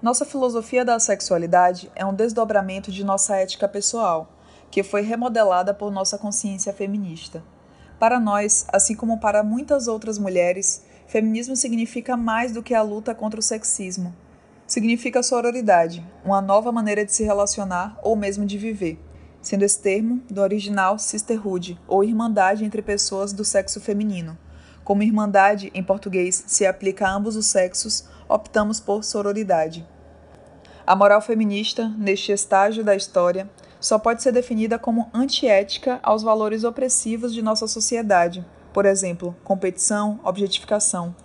Nossa 0.01 0.23
filosofia 0.23 0.85
da 0.85 0.97
sexualidade 0.97 1.91
é 1.93 2.05
um 2.05 2.13
desdobramento 2.13 2.89
de 2.89 3.03
nossa 3.03 3.35
ética 3.35 3.67
pessoal, 3.67 4.29
que 4.71 4.81
foi 4.81 5.01
remodelada 5.01 5.73
por 5.73 5.91
nossa 5.91 6.17
consciência 6.17 6.71
feminista. 6.71 7.43
Para 7.99 8.17
nós, 8.17 8.65
assim 8.71 8.95
como 8.95 9.19
para 9.19 9.43
muitas 9.43 9.89
outras 9.89 10.17
mulheres, 10.17 10.85
feminismo 11.07 11.57
significa 11.57 12.15
mais 12.15 12.53
do 12.53 12.63
que 12.63 12.73
a 12.73 12.81
luta 12.81 13.13
contra 13.13 13.41
o 13.41 13.43
sexismo. 13.43 14.15
Significa 14.65 15.21
sororidade, 15.21 16.01
uma 16.23 16.39
nova 16.39 16.71
maneira 16.71 17.03
de 17.03 17.11
se 17.11 17.25
relacionar 17.25 17.99
ou 18.01 18.15
mesmo 18.15 18.45
de 18.45 18.57
viver, 18.57 18.97
sendo 19.41 19.63
esse 19.63 19.79
termo 19.79 20.21
do 20.29 20.41
original 20.41 20.99
sisterhood, 20.99 21.79
ou 21.87 22.03
irmandade 22.03 22.63
entre 22.63 22.81
pessoas 22.81 23.33
do 23.33 23.43
sexo 23.43 23.81
feminino. 23.81 24.37
Como 24.83 25.03
irmandade, 25.03 25.71
em 25.73 25.83
português, 25.83 26.43
se 26.47 26.65
aplica 26.65 27.07
a 27.07 27.13
ambos 27.13 27.35
os 27.35 27.45
sexos, 27.47 28.05
optamos 28.27 28.79
por 28.79 29.03
sororidade. 29.03 29.87
A 30.85 30.95
moral 30.95 31.21
feminista, 31.21 31.87
neste 31.97 32.31
estágio 32.31 32.83
da 32.83 32.95
história, 32.95 33.49
só 33.79 33.97
pode 33.97 34.21
ser 34.21 34.31
definida 34.31 34.77
como 34.77 35.09
antiética 35.13 35.99
aos 36.03 36.21
valores 36.21 36.63
opressivos 36.63 37.33
de 37.33 37.41
nossa 37.41 37.67
sociedade, 37.67 38.45
por 38.73 38.85
exemplo, 38.85 39.35
competição, 39.43 40.19
objetificação. 40.23 41.15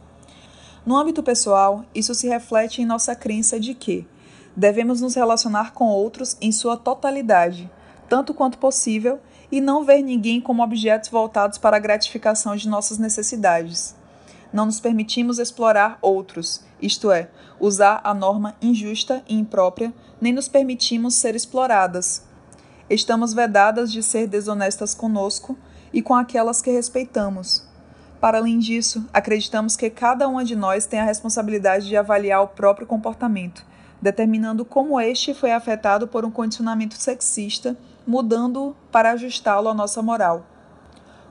No 0.84 0.96
âmbito 0.96 1.22
pessoal, 1.22 1.84
isso 1.94 2.14
se 2.14 2.28
reflete 2.28 2.80
em 2.80 2.86
nossa 2.86 3.14
crença 3.14 3.58
de 3.58 3.74
que 3.74 4.06
devemos 4.54 5.00
nos 5.00 5.14
relacionar 5.14 5.72
com 5.72 5.86
outros 5.86 6.36
em 6.40 6.50
sua 6.50 6.76
totalidade, 6.76 7.70
tanto 8.08 8.34
quanto 8.34 8.58
possível, 8.58 9.20
e 9.50 9.60
não 9.60 9.84
ver 9.84 10.02
ninguém 10.02 10.40
como 10.40 10.62
objetos 10.62 11.08
voltados 11.08 11.58
para 11.58 11.76
a 11.76 11.80
gratificação 11.80 12.56
de 12.56 12.68
nossas 12.68 12.98
necessidades. 12.98 13.94
Não 14.52 14.66
nos 14.66 14.80
permitimos 14.80 15.38
explorar 15.38 15.98
outros, 16.02 16.64
isto 16.80 17.10
é, 17.10 17.28
usar 17.60 18.00
a 18.02 18.12
norma 18.12 18.56
injusta 18.60 19.22
e 19.28 19.34
imprópria, 19.34 19.92
nem 20.20 20.32
nos 20.32 20.48
permitimos 20.48 21.14
ser 21.14 21.36
exploradas, 21.36 22.26
Estamos 22.88 23.34
vedadas 23.34 23.90
de 23.90 24.00
ser 24.00 24.28
desonestas 24.28 24.94
conosco 24.94 25.58
e 25.92 26.00
com 26.00 26.14
aquelas 26.14 26.62
que 26.62 26.70
respeitamos. 26.70 27.66
Para 28.20 28.38
além 28.38 28.60
disso, 28.60 29.04
acreditamos 29.12 29.76
que 29.76 29.90
cada 29.90 30.28
uma 30.28 30.44
de 30.44 30.54
nós 30.54 30.86
tem 30.86 31.00
a 31.00 31.04
responsabilidade 31.04 31.88
de 31.88 31.96
avaliar 31.96 32.42
o 32.42 32.48
próprio 32.48 32.86
comportamento, 32.86 33.66
determinando 34.00 34.64
como 34.64 35.00
este 35.00 35.34
foi 35.34 35.52
afetado 35.52 36.06
por 36.06 36.24
um 36.24 36.30
condicionamento 36.30 36.94
sexista, 36.94 37.76
mudando-o 38.06 38.74
para 38.92 39.12
ajustá-lo 39.12 39.68
à 39.68 39.74
nossa 39.74 40.02
moral. 40.02 40.46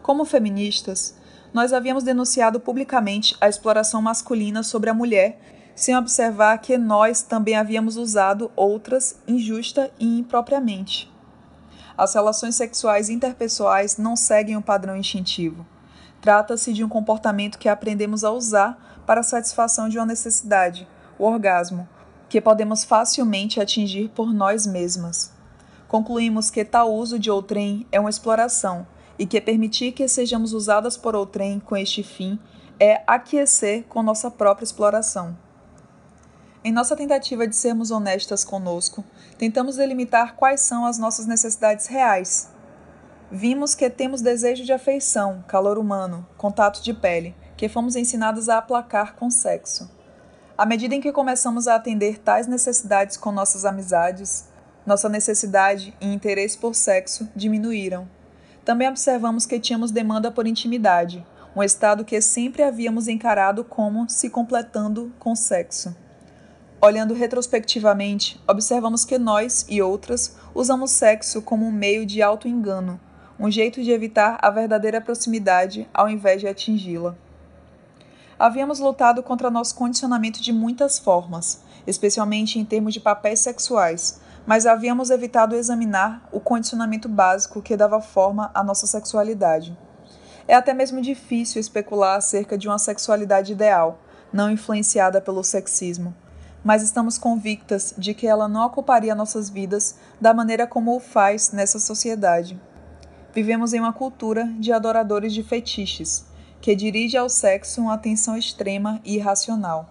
Como 0.01 0.25
feministas, 0.25 1.15
nós 1.53 1.71
havíamos 1.71 2.03
denunciado 2.03 2.59
publicamente 2.59 3.35
a 3.39 3.47
exploração 3.47 4.01
masculina 4.01 4.61
sobre 4.61 4.89
a 4.89 4.93
mulher, 4.93 5.39
sem 5.75 5.95
observar 5.95 6.57
que 6.57 6.77
nós 6.77 7.21
também 7.21 7.55
havíamos 7.55 7.97
usado 7.97 8.51
outras 8.55 9.19
injusta 9.27 9.91
e 9.99 10.19
impropriamente. 10.19 11.11
As 11.97 12.13
relações 12.13 12.55
sexuais 12.55 13.09
interpessoais 13.09 13.97
não 13.97 14.15
seguem 14.15 14.57
o 14.57 14.61
padrão 14.61 14.97
instintivo. 14.97 15.65
Trata-se 16.21 16.73
de 16.73 16.83
um 16.83 16.89
comportamento 16.89 17.57
que 17.57 17.69
aprendemos 17.69 18.23
a 18.23 18.31
usar 18.31 19.03
para 19.05 19.21
a 19.21 19.23
satisfação 19.23 19.87
de 19.87 19.97
uma 19.97 20.05
necessidade, 20.05 20.87
o 21.17 21.23
orgasmo, 21.23 21.87
que 22.29 22.41
podemos 22.41 22.83
facilmente 22.83 23.59
atingir 23.61 24.09
por 24.09 24.33
nós 24.33 24.65
mesmas. 24.65 25.31
Concluímos 25.87 26.49
que 26.49 26.65
tal 26.65 26.93
uso 26.93 27.19
de 27.19 27.29
outrem 27.29 27.85
é 27.91 27.99
uma 27.99 28.09
exploração 28.09 28.85
e 29.17 29.25
que 29.25 29.39
permitir 29.39 29.91
que 29.91 30.07
sejamos 30.07 30.53
usadas 30.53 30.97
por 30.97 31.15
outrem 31.15 31.59
com 31.59 31.77
este 31.77 32.03
fim 32.03 32.39
é 32.79 33.01
aquecer 33.07 33.85
com 33.85 34.03
nossa 34.03 34.29
própria 34.29 34.65
exploração. 34.65 35.37
Em 36.63 36.71
nossa 36.71 36.95
tentativa 36.95 37.47
de 37.47 37.55
sermos 37.55 37.91
honestas 37.91 38.43
conosco, 38.43 39.05
tentamos 39.37 39.75
delimitar 39.75 40.35
quais 40.35 40.61
são 40.61 40.85
as 40.85 40.97
nossas 40.97 41.27
necessidades 41.27 41.85
reais. 41.85 42.49
Vimos 43.31 43.75
que 43.75 43.89
temos 43.89 44.21
desejo 44.21 44.65
de 44.65 44.73
afeição, 44.73 45.43
calor 45.47 45.77
humano, 45.77 46.27
contato 46.37 46.81
de 46.81 46.93
pele, 46.93 47.35
que 47.55 47.69
fomos 47.69 47.95
ensinados 47.95 48.49
a 48.49 48.57
aplacar 48.57 49.15
com 49.15 49.29
sexo. 49.29 49.94
À 50.57 50.65
medida 50.65 50.95
em 50.95 51.01
que 51.01 51.11
começamos 51.11 51.67
a 51.67 51.75
atender 51.75 52.17
tais 52.17 52.47
necessidades 52.47 53.17
com 53.17 53.29
nossas 53.29 53.65
amizades, 53.65 54.47
nossa 54.85 55.09
necessidade 55.09 55.93
e 55.99 56.13
interesse 56.13 56.57
por 56.57 56.73
sexo 56.73 57.27
diminuíram. 57.35 58.07
Também 58.63 58.87
observamos 58.87 59.45
que 59.45 59.59
tínhamos 59.59 59.91
demanda 59.91 60.31
por 60.31 60.47
intimidade, 60.47 61.25
um 61.53 61.61
estado 61.61 62.05
que 62.05 62.21
sempre 62.21 62.63
havíamos 62.63 63.09
encarado 63.09 63.65
como 63.65 64.09
se 64.09 64.29
completando 64.29 65.11
com 65.19 65.35
sexo. 65.35 65.93
Olhando 66.79 67.13
retrospectivamente, 67.13 68.41
observamos 68.47 69.03
que 69.03 69.17
nós 69.17 69.65
e 69.67 69.81
outras 69.81 70.37
usamos 70.53 70.91
sexo 70.91 71.41
como 71.41 71.65
um 71.65 71.71
meio 71.71 72.05
de 72.05 72.21
auto-engano, 72.21 72.97
um 73.37 73.51
jeito 73.51 73.83
de 73.83 73.91
evitar 73.91 74.37
a 74.41 74.49
verdadeira 74.49 75.01
proximidade 75.01 75.85
ao 75.93 76.09
invés 76.09 76.39
de 76.39 76.47
atingi-la. 76.47 77.17
Havíamos 78.37 78.79
lutado 78.79 79.23
contra 79.23 79.49
nosso 79.49 79.75
condicionamento 79.75 80.41
de 80.41 80.51
muitas 80.51 80.99
formas, 80.99 81.61
especialmente 81.87 82.59
em 82.59 82.65
termos 82.65 82.93
de 82.93 82.99
papéis 82.99 83.39
sexuais, 83.39 84.19
mas 84.45 84.65
havíamos 84.65 85.09
evitado 85.09 85.55
examinar 85.55 86.27
o 86.31 86.39
condicionamento 86.39 87.07
básico 87.07 87.61
que 87.61 87.77
dava 87.77 88.01
forma 88.01 88.51
à 88.53 88.63
nossa 88.63 88.85
sexualidade. 88.85 89.77
É 90.47 90.53
até 90.53 90.73
mesmo 90.73 91.01
difícil 91.01 91.59
especular 91.59 92.17
acerca 92.17 92.57
de 92.57 92.67
uma 92.67 92.77
sexualidade 92.77 93.53
ideal, 93.53 93.99
não 94.31 94.51
influenciada 94.51 95.21
pelo 95.21 95.43
sexismo 95.43 96.13
mas 96.65 96.81
estamos 96.81 97.19
convictas 97.19 97.93
de 97.95 98.15
que 98.15 98.25
ela 98.25 98.47
não 98.47 98.65
ocuparia 98.65 99.13
nossas 99.13 99.51
vidas 99.51 99.97
da 100.19 100.33
maneira 100.33 100.65
como 100.65 100.95
o 100.95 100.99
faz 100.99 101.51
nessa 101.51 101.77
sociedade. 101.77 102.59
Vivemos 103.35 103.71
em 103.71 103.79
uma 103.79 103.93
cultura 103.93 104.51
de 104.57 104.73
adoradores 104.73 105.31
de 105.31 105.43
fetiches, 105.43 106.25
que 106.65 106.75
dirige 106.75 107.15
ao 107.15 107.29
sexo 107.29 107.79
uma 107.79 107.93
atenção 107.93 108.35
extrema 108.35 108.99
e 109.05 109.17
irracional. 109.17 109.87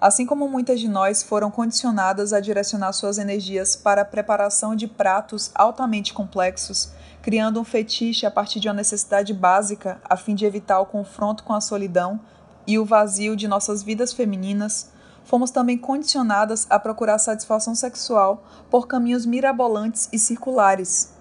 Assim 0.00 0.24
como 0.24 0.48
muitas 0.48 0.80
de 0.80 0.88
nós 0.88 1.22
foram 1.22 1.50
condicionadas 1.50 2.32
a 2.32 2.40
direcionar 2.40 2.94
suas 2.94 3.18
energias 3.18 3.76
para 3.76 4.00
a 4.00 4.06
preparação 4.06 4.74
de 4.74 4.86
pratos 4.86 5.50
altamente 5.54 6.14
complexos, 6.14 6.94
criando 7.20 7.60
um 7.60 7.64
fetiche 7.64 8.24
a 8.24 8.30
partir 8.30 8.58
de 8.58 8.68
uma 8.68 8.74
necessidade 8.74 9.34
básica 9.34 10.00
a 10.02 10.16
fim 10.16 10.34
de 10.34 10.46
evitar 10.46 10.80
o 10.80 10.86
confronto 10.86 11.44
com 11.44 11.52
a 11.52 11.60
solidão 11.60 12.18
e 12.66 12.78
o 12.78 12.86
vazio 12.86 13.36
de 13.36 13.46
nossas 13.46 13.82
vidas 13.82 14.14
femininas, 14.14 14.90
fomos 15.24 15.50
também 15.50 15.76
condicionadas 15.76 16.66
a 16.70 16.78
procurar 16.78 17.18
satisfação 17.18 17.74
sexual 17.74 18.46
por 18.70 18.86
caminhos 18.86 19.26
mirabolantes 19.26 20.08
e 20.10 20.18
circulares. 20.18 21.12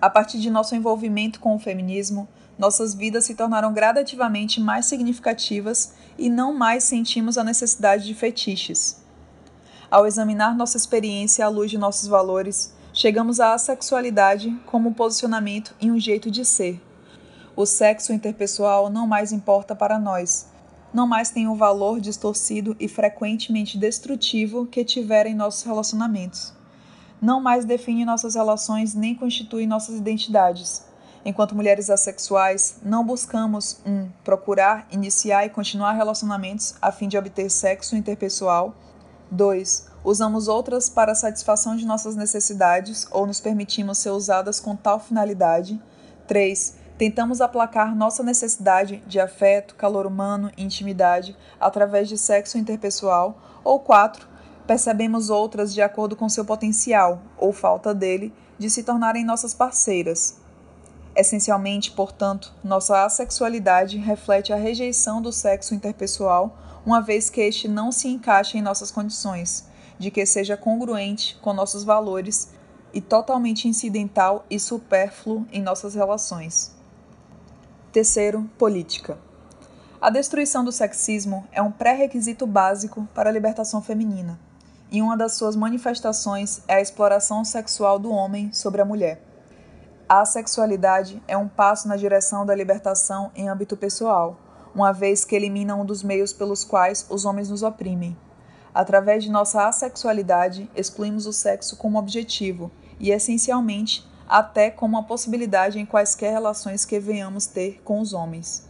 A 0.00 0.10
partir 0.10 0.40
de 0.40 0.50
nosso 0.50 0.74
envolvimento 0.74 1.38
com 1.38 1.54
o 1.54 1.60
feminismo, 1.60 2.28
nossas 2.58 2.94
vidas 2.94 3.24
se 3.24 3.34
tornaram 3.34 3.72
gradativamente 3.72 4.60
mais 4.60 4.86
significativas 4.86 5.94
e 6.18 6.28
não 6.28 6.52
mais 6.52 6.84
sentimos 6.84 7.38
a 7.38 7.44
necessidade 7.44 8.04
de 8.04 8.14
fetiches. 8.14 9.02
Ao 9.90 10.06
examinar 10.06 10.56
nossa 10.56 10.76
experiência 10.76 11.44
à 11.44 11.48
luz 11.48 11.70
de 11.70 11.78
nossos 11.78 12.08
valores, 12.08 12.74
chegamos 12.92 13.40
à 13.40 13.56
sexualidade 13.58 14.50
como 14.66 14.88
um 14.88 14.94
posicionamento 14.94 15.74
e 15.80 15.90
um 15.90 15.98
jeito 15.98 16.30
de 16.30 16.44
ser. 16.44 16.80
O 17.54 17.66
sexo 17.66 18.12
interpessoal 18.12 18.88
não 18.88 19.06
mais 19.06 19.32
importa 19.32 19.74
para 19.74 19.98
nós, 19.98 20.50
não 20.92 21.06
mais 21.06 21.30
tem 21.30 21.48
o 21.48 21.54
valor 21.54 22.00
distorcido 22.00 22.76
e 22.78 22.86
frequentemente 22.86 23.78
destrutivo 23.78 24.66
que 24.66 24.84
tivera 24.84 25.28
em 25.28 25.34
nossos 25.34 25.62
relacionamentos. 25.62 26.52
Não 27.20 27.40
mais 27.40 27.64
define 27.64 28.04
nossas 28.04 28.34
relações 28.34 28.94
nem 28.94 29.14
constitui 29.14 29.66
nossas 29.66 29.96
identidades. 29.96 30.84
Enquanto 31.24 31.54
mulheres 31.54 31.88
assexuais, 31.88 32.76
não 32.82 33.04
buscamos 33.04 33.80
um 33.86 34.08
procurar, 34.24 34.86
iniciar 34.90 35.46
e 35.46 35.50
continuar 35.50 35.92
relacionamentos 35.92 36.74
a 36.82 36.90
fim 36.90 37.08
de 37.08 37.16
obter 37.16 37.50
sexo 37.50 37.96
interpessoal. 37.96 38.74
2. 39.30 39.86
Usamos 40.04 40.48
outras 40.48 40.88
para 40.88 41.12
a 41.12 41.14
satisfação 41.14 41.76
de 41.76 41.86
nossas 41.86 42.16
necessidades 42.16 43.06
ou 43.10 43.26
nos 43.26 43.40
permitimos 43.40 43.98
ser 43.98 44.10
usadas 44.10 44.58
com 44.58 44.74
tal 44.74 44.98
finalidade. 44.98 45.80
3 46.26 46.82
Tentamos 47.02 47.40
aplacar 47.40 47.96
nossa 47.96 48.22
necessidade 48.22 49.02
de 49.06 49.18
afeto, 49.18 49.74
calor 49.74 50.06
humano 50.06 50.52
e 50.56 50.62
intimidade 50.62 51.36
através 51.58 52.08
de 52.08 52.16
sexo 52.16 52.58
interpessoal. 52.58 53.36
Ou 53.64 53.80
quatro, 53.80 54.28
percebemos 54.68 55.30
outras 55.30 55.74
de 55.74 55.82
acordo 55.82 56.14
com 56.14 56.28
seu 56.28 56.44
potencial, 56.44 57.20
ou 57.36 57.52
falta 57.52 57.92
dele, 57.92 58.32
de 58.56 58.70
se 58.70 58.84
tornarem 58.84 59.24
nossas 59.24 59.52
parceiras. 59.52 60.41
Essencialmente, 61.14 61.90
portanto, 61.90 62.54
nossa 62.64 63.04
assexualidade 63.04 63.98
reflete 63.98 64.52
a 64.52 64.56
rejeição 64.56 65.20
do 65.20 65.30
sexo 65.30 65.74
interpessoal, 65.74 66.58
uma 66.86 67.00
vez 67.02 67.28
que 67.28 67.40
este 67.40 67.68
não 67.68 67.92
se 67.92 68.08
encaixa 68.08 68.56
em 68.56 68.62
nossas 68.62 68.90
condições, 68.90 69.66
de 69.98 70.10
que 70.10 70.24
seja 70.24 70.56
congruente 70.56 71.38
com 71.42 71.52
nossos 71.52 71.84
valores 71.84 72.50
e 72.94 73.00
totalmente 73.00 73.68
incidental 73.68 74.44
e 74.50 74.58
supérfluo 74.58 75.46
em 75.52 75.62
nossas 75.62 75.94
relações. 75.94 76.74
Terceiro, 77.92 78.50
política. 78.58 79.18
A 80.00 80.10
destruição 80.10 80.64
do 80.64 80.72
sexismo 80.72 81.46
é 81.52 81.62
um 81.62 81.70
pré-requisito 81.70 82.46
básico 82.46 83.06
para 83.14 83.28
a 83.28 83.32
libertação 83.32 83.82
feminina. 83.82 84.38
e 84.92 85.00
uma 85.00 85.16
das 85.16 85.32
suas 85.32 85.56
manifestações 85.56 86.60
é 86.68 86.74
a 86.74 86.80
exploração 86.80 87.42
sexual 87.46 87.98
do 87.98 88.12
homem 88.12 88.52
sobre 88.52 88.82
a 88.82 88.84
mulher. 88.84 89.31
A 90.14 90.26
sexualidade 90.26 91.22
é 91.26 91.38
um 91.38 91.48
passo 91.48 91.88
na 91.88 91.96
direção 91.96 92.44
da 92.44 92.54
libertação 92.54 93.30
em 93.34 93.48
âmbito 93.48 93.78
pessoal, 93.78 94.36
uma 94.74 94.92
vez 94.92 95.24
que 95.24 95.34
elimina 95.34 95.74
um 95.74 95.86
dos 95.86 96.02
meios 96.02 96.34
pelos 96.34 96.64
quais 96.64 97.06
os 97.08 97.24
homens 97.24 97.48
nos 97.48 97.62
oprimem. 97.62 98.14
Através 98.74 99.24
de 99.24 99.30
nossa 99.30 99.66
assexualidade, 99.66 100.70
excluímos 100.76 101.24
o 101.24 101.32
sexo 101.32 101.78
como 101.78 101.98
objetivo 101.98 102.70
e, 103.00 103.10
essencialmente, 103.10 104.06
até 104.28 104.70
como 104.70 104.98
uma 104.98 105.02
possibilidade 105.02 105.80
em 105.80 105.86
quaisquer 105.86 106.30
relações 106.30 106.84
que 106.84 107.00
venhamos 107.00 107.46
ter 107.46 107.80
com 107.82 107.98
os 107.98 108.12
homens. 108.12 108.68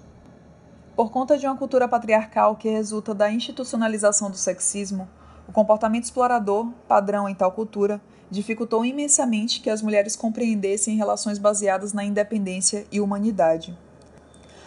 Por 0.95 1.11
conta 1.11 1.37
de 1.37 1.45
uma 1.45 1.57
cultura 1.57 1.89
patriarcal 1.89 2.55
que 2.55 2.69
resulta 2.69 3.13
da 3.13 3.29
institucionalização 3.29 4.31
do 4.31 4.37
sexismo, 4.37 5.09
o 5.49 5.53
comportamento 5.53 6.05
explorador, 6.05 6.69
padrão 6.87 7.29
em 7.29 7.35
tal 7.35 7.53
cultura, 7.53 8.01
dificultou 8.31 8.85
imensamente 8.85 9.61
que 9.61 9.69
as 9.69 9.83
mulheres 9.83 10.17
compreendessem 10.17 10.97
relações 10.97 11.39
baseadas 11.39 11.93
na 11.93 12.05
independência 12.05 12.87
e 12.91 13.01
humanidade. 13.01 13.77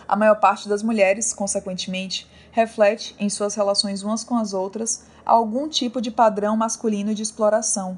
A 0.08 0.16
maior 0.16 0.40
parte 0.40 0.70
das 0.70 0.84
mulheres, 0.84 1.34
consequentemente, 1.34 2.30
reflete 2.52 3.16
em 3.18 3.28
suas 3.28 3.56
relações 3.56 4.04
umas 4.04 4.24
com 4.24 4.38
as 4.38 4.54
outras 4.54 5.04
algum 5.26 5.68
tipo 5.68 6.00
de 6.00 6.12
padrão 6.12 6.56
masculino 6.56 7.16
de 7.16 7.24
exploração. 7.24 7.98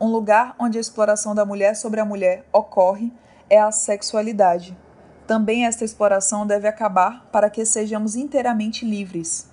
Um 0.00 0.08
lugar 0.08 0.56
onde 0.58 0.78
a 0.78 0.80
exploração 0.80 1.34
da 1.34 1.44
mulher 1.44 1.76
sobre 1.76 2.00
a 2.00 2.04
mulher 2.04 2.46
ocorre 2.52 3.12
é 3.50 3.60
a 3.60 3.70
sexualidade. 3.70 4.76
Também 5.26 5.66
esta 5.66 5.84
exploração 5.84 6.46
deve 6.46 6.66
acabar 6.66 7.28
para 7.30 7.50
que 7.50 7.64
sejamos 7.66 8.16
inteiramente 8.16 8.86
livres. 8.86 9.51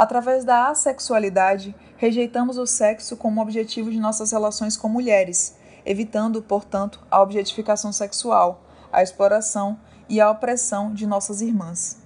Através 0.00 0.46
da 0.46 0.68
assexualidade, 0.68 1.74
rejeitamos 1.98 2.56
o 2.56 2.64
sexo 2.64 3.18
como 3.18 3.42
objetivo 3.42 3.90
de 3.90 4.00
nossas 4.00 4.32
relações 4.32 4.74
com 4.74 4.88
mulheres, 4.88 5.58
evitando, 5.84 6.40
portanto, 6.40 7.02
a 7.10 7.20
objetificação 7.20 7.92
sexual, 7.92 8.62
a 8.90 9.02
exploração 9.02 9.78
e 10.08 10.18
a 10.18 10.30
opressão 10.30 10.94
de 10.94 11.06
nossas 11.06 11.42
irmãs. 11.42 11.98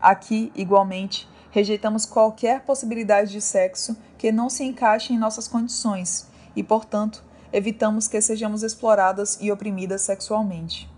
Aqui, 0.00 0.50
igualmente, 0.54 1.28
rejeitamos 1.50 2.06
qualquer 2.06 2.62
possibilidade 2.62 3.30
de 3.30 3.42
sexo 3.42 3.94
que 4.16 4.32
não 4.32 4.48
se 4.48 4.64
encaixe 4.64 5.12
em 5.12 5.18
nossas 5.18 5.46
condições 5.46 6.26
e, 6.56 6.62
portanto, 6.62 7.22
evitamos 7.52 8.08
que 8.08 8.22
sejamos 8.22 8.62
exploradas 8.62 9.36
e 9.38 9.52
oprimidas 9.52 10.00
sexualmente. 10.00 10.90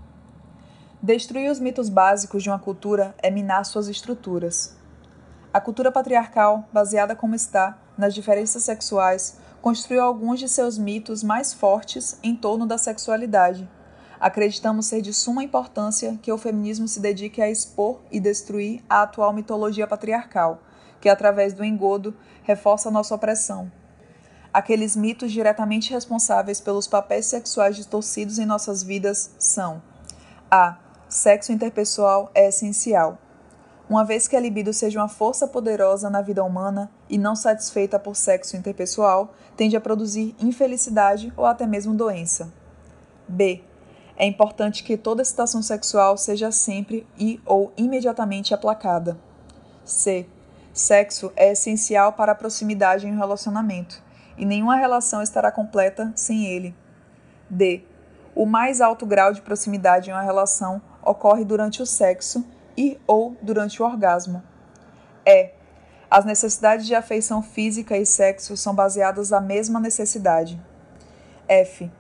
Destruir 1.03 1.51
os 1.51 1.59
mitos 1.59 1.89
básicos 1.89 2.45
de 2.45 2.51
uma 2.51 2.59
cultura 2.61 3.17
é 3.19 3.33
minar 3.33 3.65
suas 3.65 3.89
estruturas. 3.89 4.77
A 5.57 5.61
cultura 5.63 5.91
patriarcal, 5.91 6.69
baseada 6.71 7.17
como 7.17 7.35
está 7.35 7.79
nas 7.97 8.13
diferenças 8.13 8.63
sexuais, 8.63 9.39
construiu 9.63 10.03
alguns 10.03 10.39
de 10.39 10.51
seus 10.51 10.77
mitos 10.77 11.23
mais 11.23 11.55
fortes 11.55 12.19
em 12.23 12.37
torno 12.37 12.67
da 12.67 12.77
sexualidade. 12.77 13.67
Acreditamos 14.21 14.85
ser 14.85 15.01
de 15.01 15.15
suma 15.15 15.43
importância 15.43 16.19
que 16.21 16.31
o 16.31 16.37
feminismo 16.37 16.87
se 16.87 17.01
dedique 17.01 17.41
a 17.41 17.51
expor 17.51 18.03
e 18.13 18.21
destruir 18.21 18.85
a 18.87 19.01
atual 19.01 19.33
mitologia 19.33 19.87
patriarcal, 19.87 20.61
que, 21.01 21.09
através 21.09 21.55
do 21.55 21.65
engodo, 21.65 22.15
reforça 22.43 22.91
nossa 22.91 23.15
opressão. 23.15 23.73
Aqueles 24.53 24.95
mitos 24.95 25.33
diretamente 25.33 25.91
responsáveis 25.91 26.61
pelos 26.61 26.87
papéis 26.87 27.25
sexuais 27.25 27.77
distorcidos 27.77 28.39
em 28.39 28.45
nossas 28.45 28.83
vidas 28.83 29.31
são: 29.39 29.81
a. 30.51 30.77
Sexo 31.09 31.51
interpessoal 31.51 32.31
é 32.35 32.49
essencial. 32.49 33.17
Uma 33.89 34.05
vez 34.05 34.27
que 34.27 34.35
a 34.35 34.41
libido 34.41 34.73
seja 34.73 34.99
uma 34.99 35.09
força 35.09 35.47
poderosa 35.47 36.11
na 36.11 36.21
vida 36.21 36.43
humana 36.43 36.91
e 37.09 37.17
não 37.17 37.37
satisfeita 37.37 38.01
por 38.01 38.17
sexo 38.17 38.57
interpessoal, 38.57 39.33
tende 39.57 39.77
a 39.77 39.81
produzir 39.81 40.35
infelicidade 40.41 41.33
ou 41.37 41.47
até 41.47 41.67
mesmo 41.67 41.95
doença. 41.95 42.53
B. 43.29 43.63
É 44.17 44.27
importante 44.27 44.83
que 44.83 44.97
toda 44.97 45.23
excitação 45.23 45.63
sexual 45.63 46.17
seja 46.17 46.51
sempre 46.51 47.07
e 47.17 47.41
ou 47.47 47.73
imediatamente 47.77 48.53
aplacada. 48.53 49.17
C. 49.85 50.27
Sexo 50.73 51.33
é 51.37 51.53
essencial 51.53 52.13
para 52.13 52.33
a 52.33 52.35
proximidade 52.35 53.07
em 53.07 53.13
um 53.13 53.19
relacionamento, 53.19 54.03
e 54.37 54.45
nenhuma 54.45 54.77
relação 54.77 55.23
estará 55.23 55.53
completa 55.53 56.13
sem 56.17 56.45
ele. 56.45 56.75
D. 57.49 57.85
O 58.35 58.47
mais 58.47 58.81
alto 58.81 59.07
grau 59.07 59.33
de 59.33 59.43
proximidade 59.43 60.11
em 60.11 60.13
uma 60.13 60.23
relação 60.23 60.83
ocorre 61.03 61.45
durante 61.45 61.81
o 61.81 61.87
sexo 61.87 62.45
e 62.77 62.99
ou 63.07 63.37
durante 63.41 63.83
o 63.83 63.87
orgasmo. 63.87 64.43
É. 65.25 65.53
As 66.09 66.25
necessidades 66.25 66.87
de 66.87 66.95
afeição 66.95 67.43
física 67.43 67.97
e 67.97 68.07
sexo 68.07 68.57
são 68.57 68.75
baseadas 68.75 69.31
na 69.31 69.41
mesma 69.41 69.81
necessidade. 69.81 70.61
F. 71.49 71.91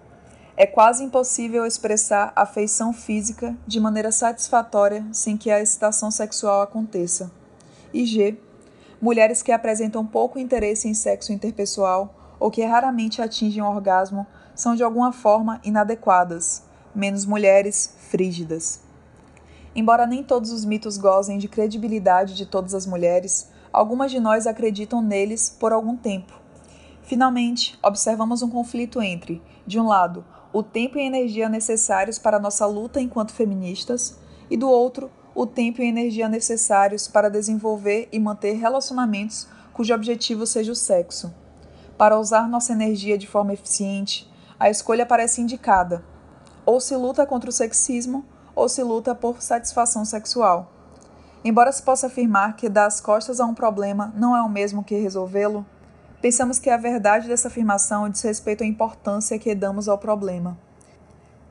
É 0.57 0.65
quase 0.65 1.05
impossível 1.05 1.67
expressar 1.67 2.33
afeição 2.35 2.93
física 2.93 3.55
de 3.67 3.79
maneira 3.79 4.11
satisfatória 4.11 5.05
sem 5.12 5.37
que 5.37 5.51
a 5.51 5.61
excitação 5.61 6.11
sexual 6.11 6.62
aconteça. 6.62 7.31
E 7.93 8.07
G. 8.07 8.39
Mulheres 9.01 9.43
que 9.43 9.53
apresentam 9.53 10.07
pouco 10.07 10.39
interesse 10.39 10.89
em 10.89 10.95
sexo 10.95 11.33
interpessoal 11.33 12.15
ou 12.41 12.51
que 12.51 12.65
raramente 12.65 13.21
atingem 13.21 13.62
o 13.62 13.67
orgasmo 13.67 14.27
são 14.55 14.75
de 14.75 14.83
alguma 14.83 15.12
forma 15.12 15.61
inadequadas, 15.62 16.62
menos 16.95 17.27
mulheres 17.27 17.95
frígidas. 18.09 18.86
Embora 19.77 20.07
nem 20.07 20.25
todos 20.25 20.53
os 20.53 20.65
mitos 20.65 20.97
gozem 20.97 21.37
de 21.37 21.49
credibilidade 21.49 22.35
de 22.35 22.47
todas 22.47 22.73
as 22.73 22.87
mulheres, 22.87 23.51
algumas 23.71 24.11
de 24.11 24.19
nós 24.19 24.47
acreditam 24.47 25.03
neles 25.03 25.51
por 25.51 25.71
algum 25.71 25.95
tempo. 25.95 26.33
Finalmente, 27.03 27.79
observamos 27.83 28.41
um 28.41 28.49
conflito 28.49 29.03
entre, 29.03 29.43
de 29.67 29.79
um 29.79 29.87
lado, 29.87 30.25
o 30.51 30.62
tempo 30.62 30.97
e 30.97 31.03
energia 31.03 31.47
necessários 31.51 32.19
para 32.19 32.39
nossa 32.39 32.65
luta 32.65 33.03
enquanto 33.03 33.35
feministas, 33.35 34.19
e 34.49 34.57
do 34.57 34.67
outro, 34.67 35.11
o 35.35 35.45
tempo 35.47 35.83
e 35.83 35.87
energia 35.87 36.27
necessários 36.27 37.07
para 37.07 37.29
desenvolver 37.29 38.09
e 38.11 38.19
manter 38.19 38.55
relacionamentos 38.55 39.47
cujo 39.75 39.93
objetivo 39.93 40.47
seja 40.47 40.73
o 40.73 40.75
sexo. 40.75 41.35
Para 41.99 42.19
usar 42.19 42.49
nossa 42.49 42.73
energia 42.73 43.19
de 43.19 43.27
forma 43.27 43.53
eficiente, 43.53 44.27
a 44.59 44.71
escolha 44.71 45.05
parece 45.05 45.43
indicada. 45.43 46.03
Ou 46.65 46.81
se 46.81 46.97
luta 46.97 47.27
contra 47.27 47.51
o 47.51 47.53
sexismo, 47.53 48.25
ou 48.57 48.69
se 48.69 48.83
luta 48.83 49.14
por 49.14 49.42
satisfação 49.42 50.05
sexual. 50.05 50.73
Embora 51.45 51.71
se 51.71 51.83
possa 51.83 52.09
afirmar 52.09 52.57
que 52.57 52.69
dar 52.69 52.87
as 52.87 53.01
costas 53.01 53.38
a 53.38 53.45
um 53.45 53.55
problema 53.55 54.12
não 54.16 54.35
é 54.35 54.42
o 54.42 54.49
mesmo 54.49 54.83
que 54.83 54.97
resolvê-lo, 54.97 55.64
pensamos 56.21 56.59
que 56.59 56.71
a 56.71 56.77
verdade 56.77 57.29
dessa 57.29 57.47
afirmação 57.47 58.09
diz 58.09 58.23
respeito 58.23 58.64
à 58.64 58.66
importância 58.66 59.38
que 59.38 59.55
damos 59.55 59.88
ao 59.88 59.99
problema. 59.99 60.59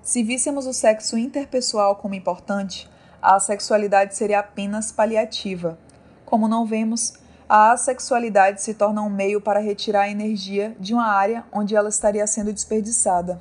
Se 0.02 0.22
víssemos 0.22 0.66
o 0.66 0.74
sexo 0.74 1.18
interpessoal 1.18 1.96
como 1.96 2.16
importante, 2.16 2.90
a 3.22 3.40
sexualidade 3.40 4.16
seria 4.16 4.40
apenas 4.40 4.92
paliativa. 4.92 5.80
Como 6.26 6.48
não 6.48 6.66
vemos, 6.66 7.14
a 7.48 7.72
assexualidade 7.72 8.62
se 8.62 8.74
torna 8.74 9.02
um 9.02 9.10
meio 9.10 9.40
para 9.40 9.60
retirar 9.60 10.02
a 10.02 10.10
energia 10.10 10.76
de 10.80 10.94
uma 10.94 11.06
área 11.06 11.46
onde 11.52 11.76
ela 11.76 11.90
estaria 11.90 12.26
sendo 12.26 12.52
desperdiçada. 12.52 13.40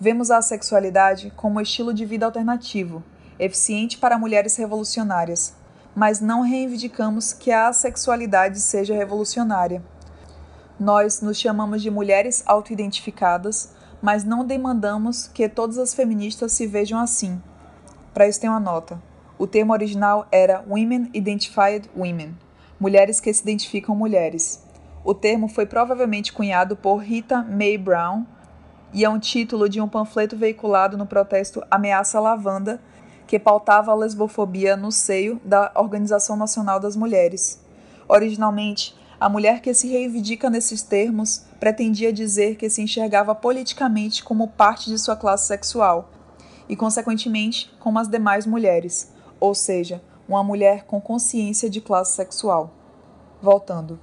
Vemos 0.00 0.30
a 0.30 0.40
sexualidade 0.40 1.32
como 1.34 1.60
estilo 1.60 1.92
de 1.92 2.06
vida 2.06 2.24
alternativo, 2.24 3.02
eficiente 3.36 3.98
para 3.98 4.16
mulheres 4.16 4.54
revolucionárias, 4.54 5.56
mas 5.92 6.20
não 6.20 6.42
reivindicamos 6.42 7.32
que 7.32 7.50
a 7.50 7.72
sexualidade 7.72 8.60
seja 8.60 8.94
revolucionária. 8.94 9.82
Nós 10.78 11.20
nos 11.20 11.36
chamamos 11.36 11.82
de 11.82 11.90
mulheres 11.90 12.44
autoidentificadas, 12.46 13.72
mas 14.00 14.22
não 14.22 14.44
demandamos 14.44 15.26
que 15.26 15.48
todas 15.48 15.78
as 15.78 15.92
feministas 15.92 16.52
se 16.52 16.64
vejam 16.64 17.00
assim. 17.00 17.42
Para 18.14 18.28
isso 18.28 18.40
tem 18.40 18.48
uma 18.48 18.60
nota. 18.60 19.02
O 19.36 19.48
termo 19.48 19.72
original 19.72 20.28
era 20.30 20.64
Women 20.68 21.10
Identified 21.12 21.90
Women, 21.96 22.36
mulheres 22.78 23.18
que 23.18 23.34
se 23.34 23.42
identificam 23.42 23.96
mulheres. 23.96 24.62
O 25.04 25.12
termo 25.12 25.48
foi 25.48 25.66
provavelmente 25.66 26.32
cunhado 26.32 26.76
por 26.76 26.98
Rita 26.98 27.42
Mae 27.42 27.76
Brown 27.76 28.24
e 28.92 29.04
é 29.04 29.08
um 29.08 29.18
título 29.18 29.68
de 29.68 29.80
um 29.80 29.88
panfleto 29.88 30.36
veiculado 30.36 30.96
no 30.96 31.06
protesto 31.06 31.62
Ameaça 31.70 32.18
Lavanda, 32.20 32.80
que 33.26 33.38
pautava 33.38 33.92
a 33.92 33.94
lesbofobia 33.94 34.76
no 34.76 34.90
seio 34.90 35.40
da 35.44 35.70
Organização 35.74 36.36
Nacional 36.36 36.80
das 36.80 36.96
Mulheres. 36.96 37.60
Originalmente, 38.08 38.96
a 39.20 39.28
mulher 39.28 39.60
que 39.60 39.74
se 39.74 39.88
reivindica 39.88 40.48
nesses 40.48 40.82
termos 40.82 41.44
pretendia 41.60 42.12
dizer 42.12 42.56
que 42.56 42.70
se 42.70 42.80
enxergava 42.80 43.34
politicamente 43.34 44.24
como 44.24 44.48
parte 44.48 44.88
de 44.88 44.98
sua 44.98 45.16
classe 45.16 45.46
sexual 45.46 46.08
e, 46.68 46.76
consequentemente, 46.76 47.70
como 47.80 47.98
as 47.98 48.08
demais 48.08 48.46
mulheres, 48.46 49.12
ou 49.40 49.54
seja, 49.54 50.00
uma 50.28 50.44
mulher 50.44 50.84
com 50.84 51.00
consciência 51.00 51.68
de 51.68 51.80
classe 51.80 52.14
sexual. 52.14 52.72
Voltando. 53.42 53.98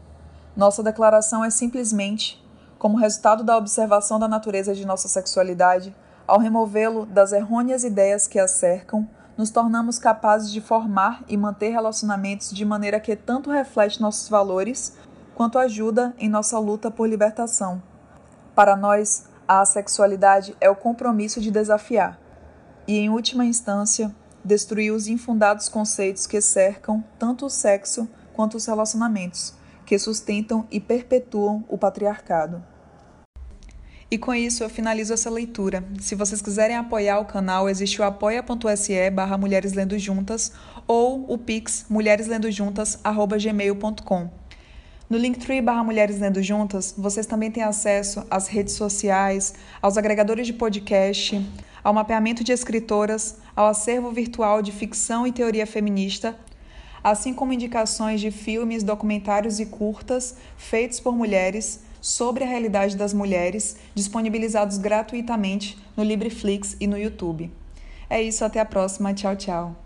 Nossa 0.55 0.83
declaração 0.83 1.43
é 1.43 1.49
simplesmente 1.49 2.43
como 2.85 2.99
resultado 2.99 3.43
da 3.43 3.57
observação 3.57 4.19
da 4.19 4.27
natureza 4.27 4.75
de 4.75 4.85
nossa 4.85 5.07
sexualidade, 5.07 5.91
ao 6.27 6.37
removê-lo 6.37 7.03
das 7.07 7.31
errôneas 7.31 7.83
ideias 7.83 8.27
que 8.27 8.37
a 8.37 8.47
cercam, 8.47 9.09
nos 9.35 9.49
tornamos 9.49 9.97
capazes 9.97 10.51
de 10.51 10.61
formar 10.61 11.23
e 11.27 11.35
manter 11.35 11.69
relacionamentos 11.69 12.51
de 12.51 12.63
maneira 12.63 12.99
que 12.99 13.15
tanto 13.15 13.49
reflete 13.49 13.99
nossos 13.99 14.29
valores, 14.29 14.95
quanto 15.33 15.57
ajuda 15.57 16.13
em 16.19 16.29
nossa 16.29 16.59
luta 16.59 16.91
por 16.91 17.09
libertação. 17.09 17.81
Para 18.53 18.75
nós, 18.75 19.25
a 19.47 19.65
sexualidade 19.65 20.55
é 20.61 20.69
o 20.69 20.75
compromisso 20.75 21.41
de 21.41 21.49
desafiar 21.49 22.19
e, 22.87 22.99
em 22.99 23.09
última 23.09 23.45
instância, 23.45 24.15
destruir 24.43 24.91
os 24.91 25.07
infundados 25.07 25.67
conceitos 25.67 26.27
que 26.27 26.39
cercam 26.39 27.03
tanto 27.17 27.47
o 27.47 27.49
sexo 27.49 28.07
quanto 28.31 28.57
os 28.57 28.67
relacionamentos, 28.67 29.55
que 29.87 29.97
sustentam 29.97 30.67
e 30.69 30.79
perpetuam 30.79 31.65
o 31.67 31.79
patriarcado. 31.79 32.74
E 34.09 34.17
com 34.19 34.33
isso 34.33 34.63
eu 34.63 34.69
finalizo 34.69 35.13
essa 35.13 35.29
leitura. 35.29 35.83
Se 35.99 36.13
vocês 36.13 36.41
quiserem 36.41 36.77
apoiar 36.77 37.19
o 37.19 37.25
canal, 37.25 37.67
existe 37.67 37.99
o 37.99 38.03
apoia.se 38.03 39.09
barra 39.09 39.37
Mulheres 39.37 39.73
Lendo 39.73 39.97
Juntas 39.97 40.51
ou 40.87 41.25
o 41.27 41.37
pix 41.37 41.85
mulhereslendojuntas.gmail.com. 41.89 44.29
No 45.09 45.17
Linktree 45.17 45.61
barra 45.61 45.83
Mulheres 45.83 46.19
Lendo 46.19 46.41
Juntas, 46.41 46.93
vocês 46.97 47.25
também 47.25 47.49
têm 47.49 47.63
acesso 47.63 48.23
às 48.29 48.47
redes 48.47 48.75
sociais, 48.75 49.55
aos 49.81 49.97
agregadores 49.97 50.47
de 50.47 50.53
podcast, 50.53 51.43
ao 51.83 51.93
mapeamento 51.93 52.43
de 52.43 52.51
escritoras, 52.51 53.37
ao 53.55 53.67
acervo 53.67 54.11
virtual 54.11 54.61
de 54.61 54.71
ficção 54.71 55.25
e 55.25 55.31
teoria 55.31 55.65
feminista, 55.67 56.35
assim 57.03 57.33
como 57.33 57.53
indicações 57.53 58.21
de 58.21 58.31
filmes, 58.31 58.83
documentários 58.83 59.59
e 59.59 59.65
curtas 59.65 60.35
feitos 60.57 60.99
por 60.99 61.15
mulheres 61.15 61.81
sobre 62.05 62.43
a 62.43 62.47
realidade 62.47 62.95
das 62.95 63.15
mulheres, 63.15 63.77
disponibilizados 63.95 64.77
gratuitamente 64.77 65.75
no 65.97 66.03
LibreFlix 66.03 66.77
e 66.79 66.85
no 66.85 66.95
YouTube. 66.95 67.51
É 68.07 68.21
isso, 68.21 68.45
até 68.45 68.59
a 68.59 68.65
próxima. 68.65 69.11
Tchau, 69.11 69.35
tchau. 69.35 69.84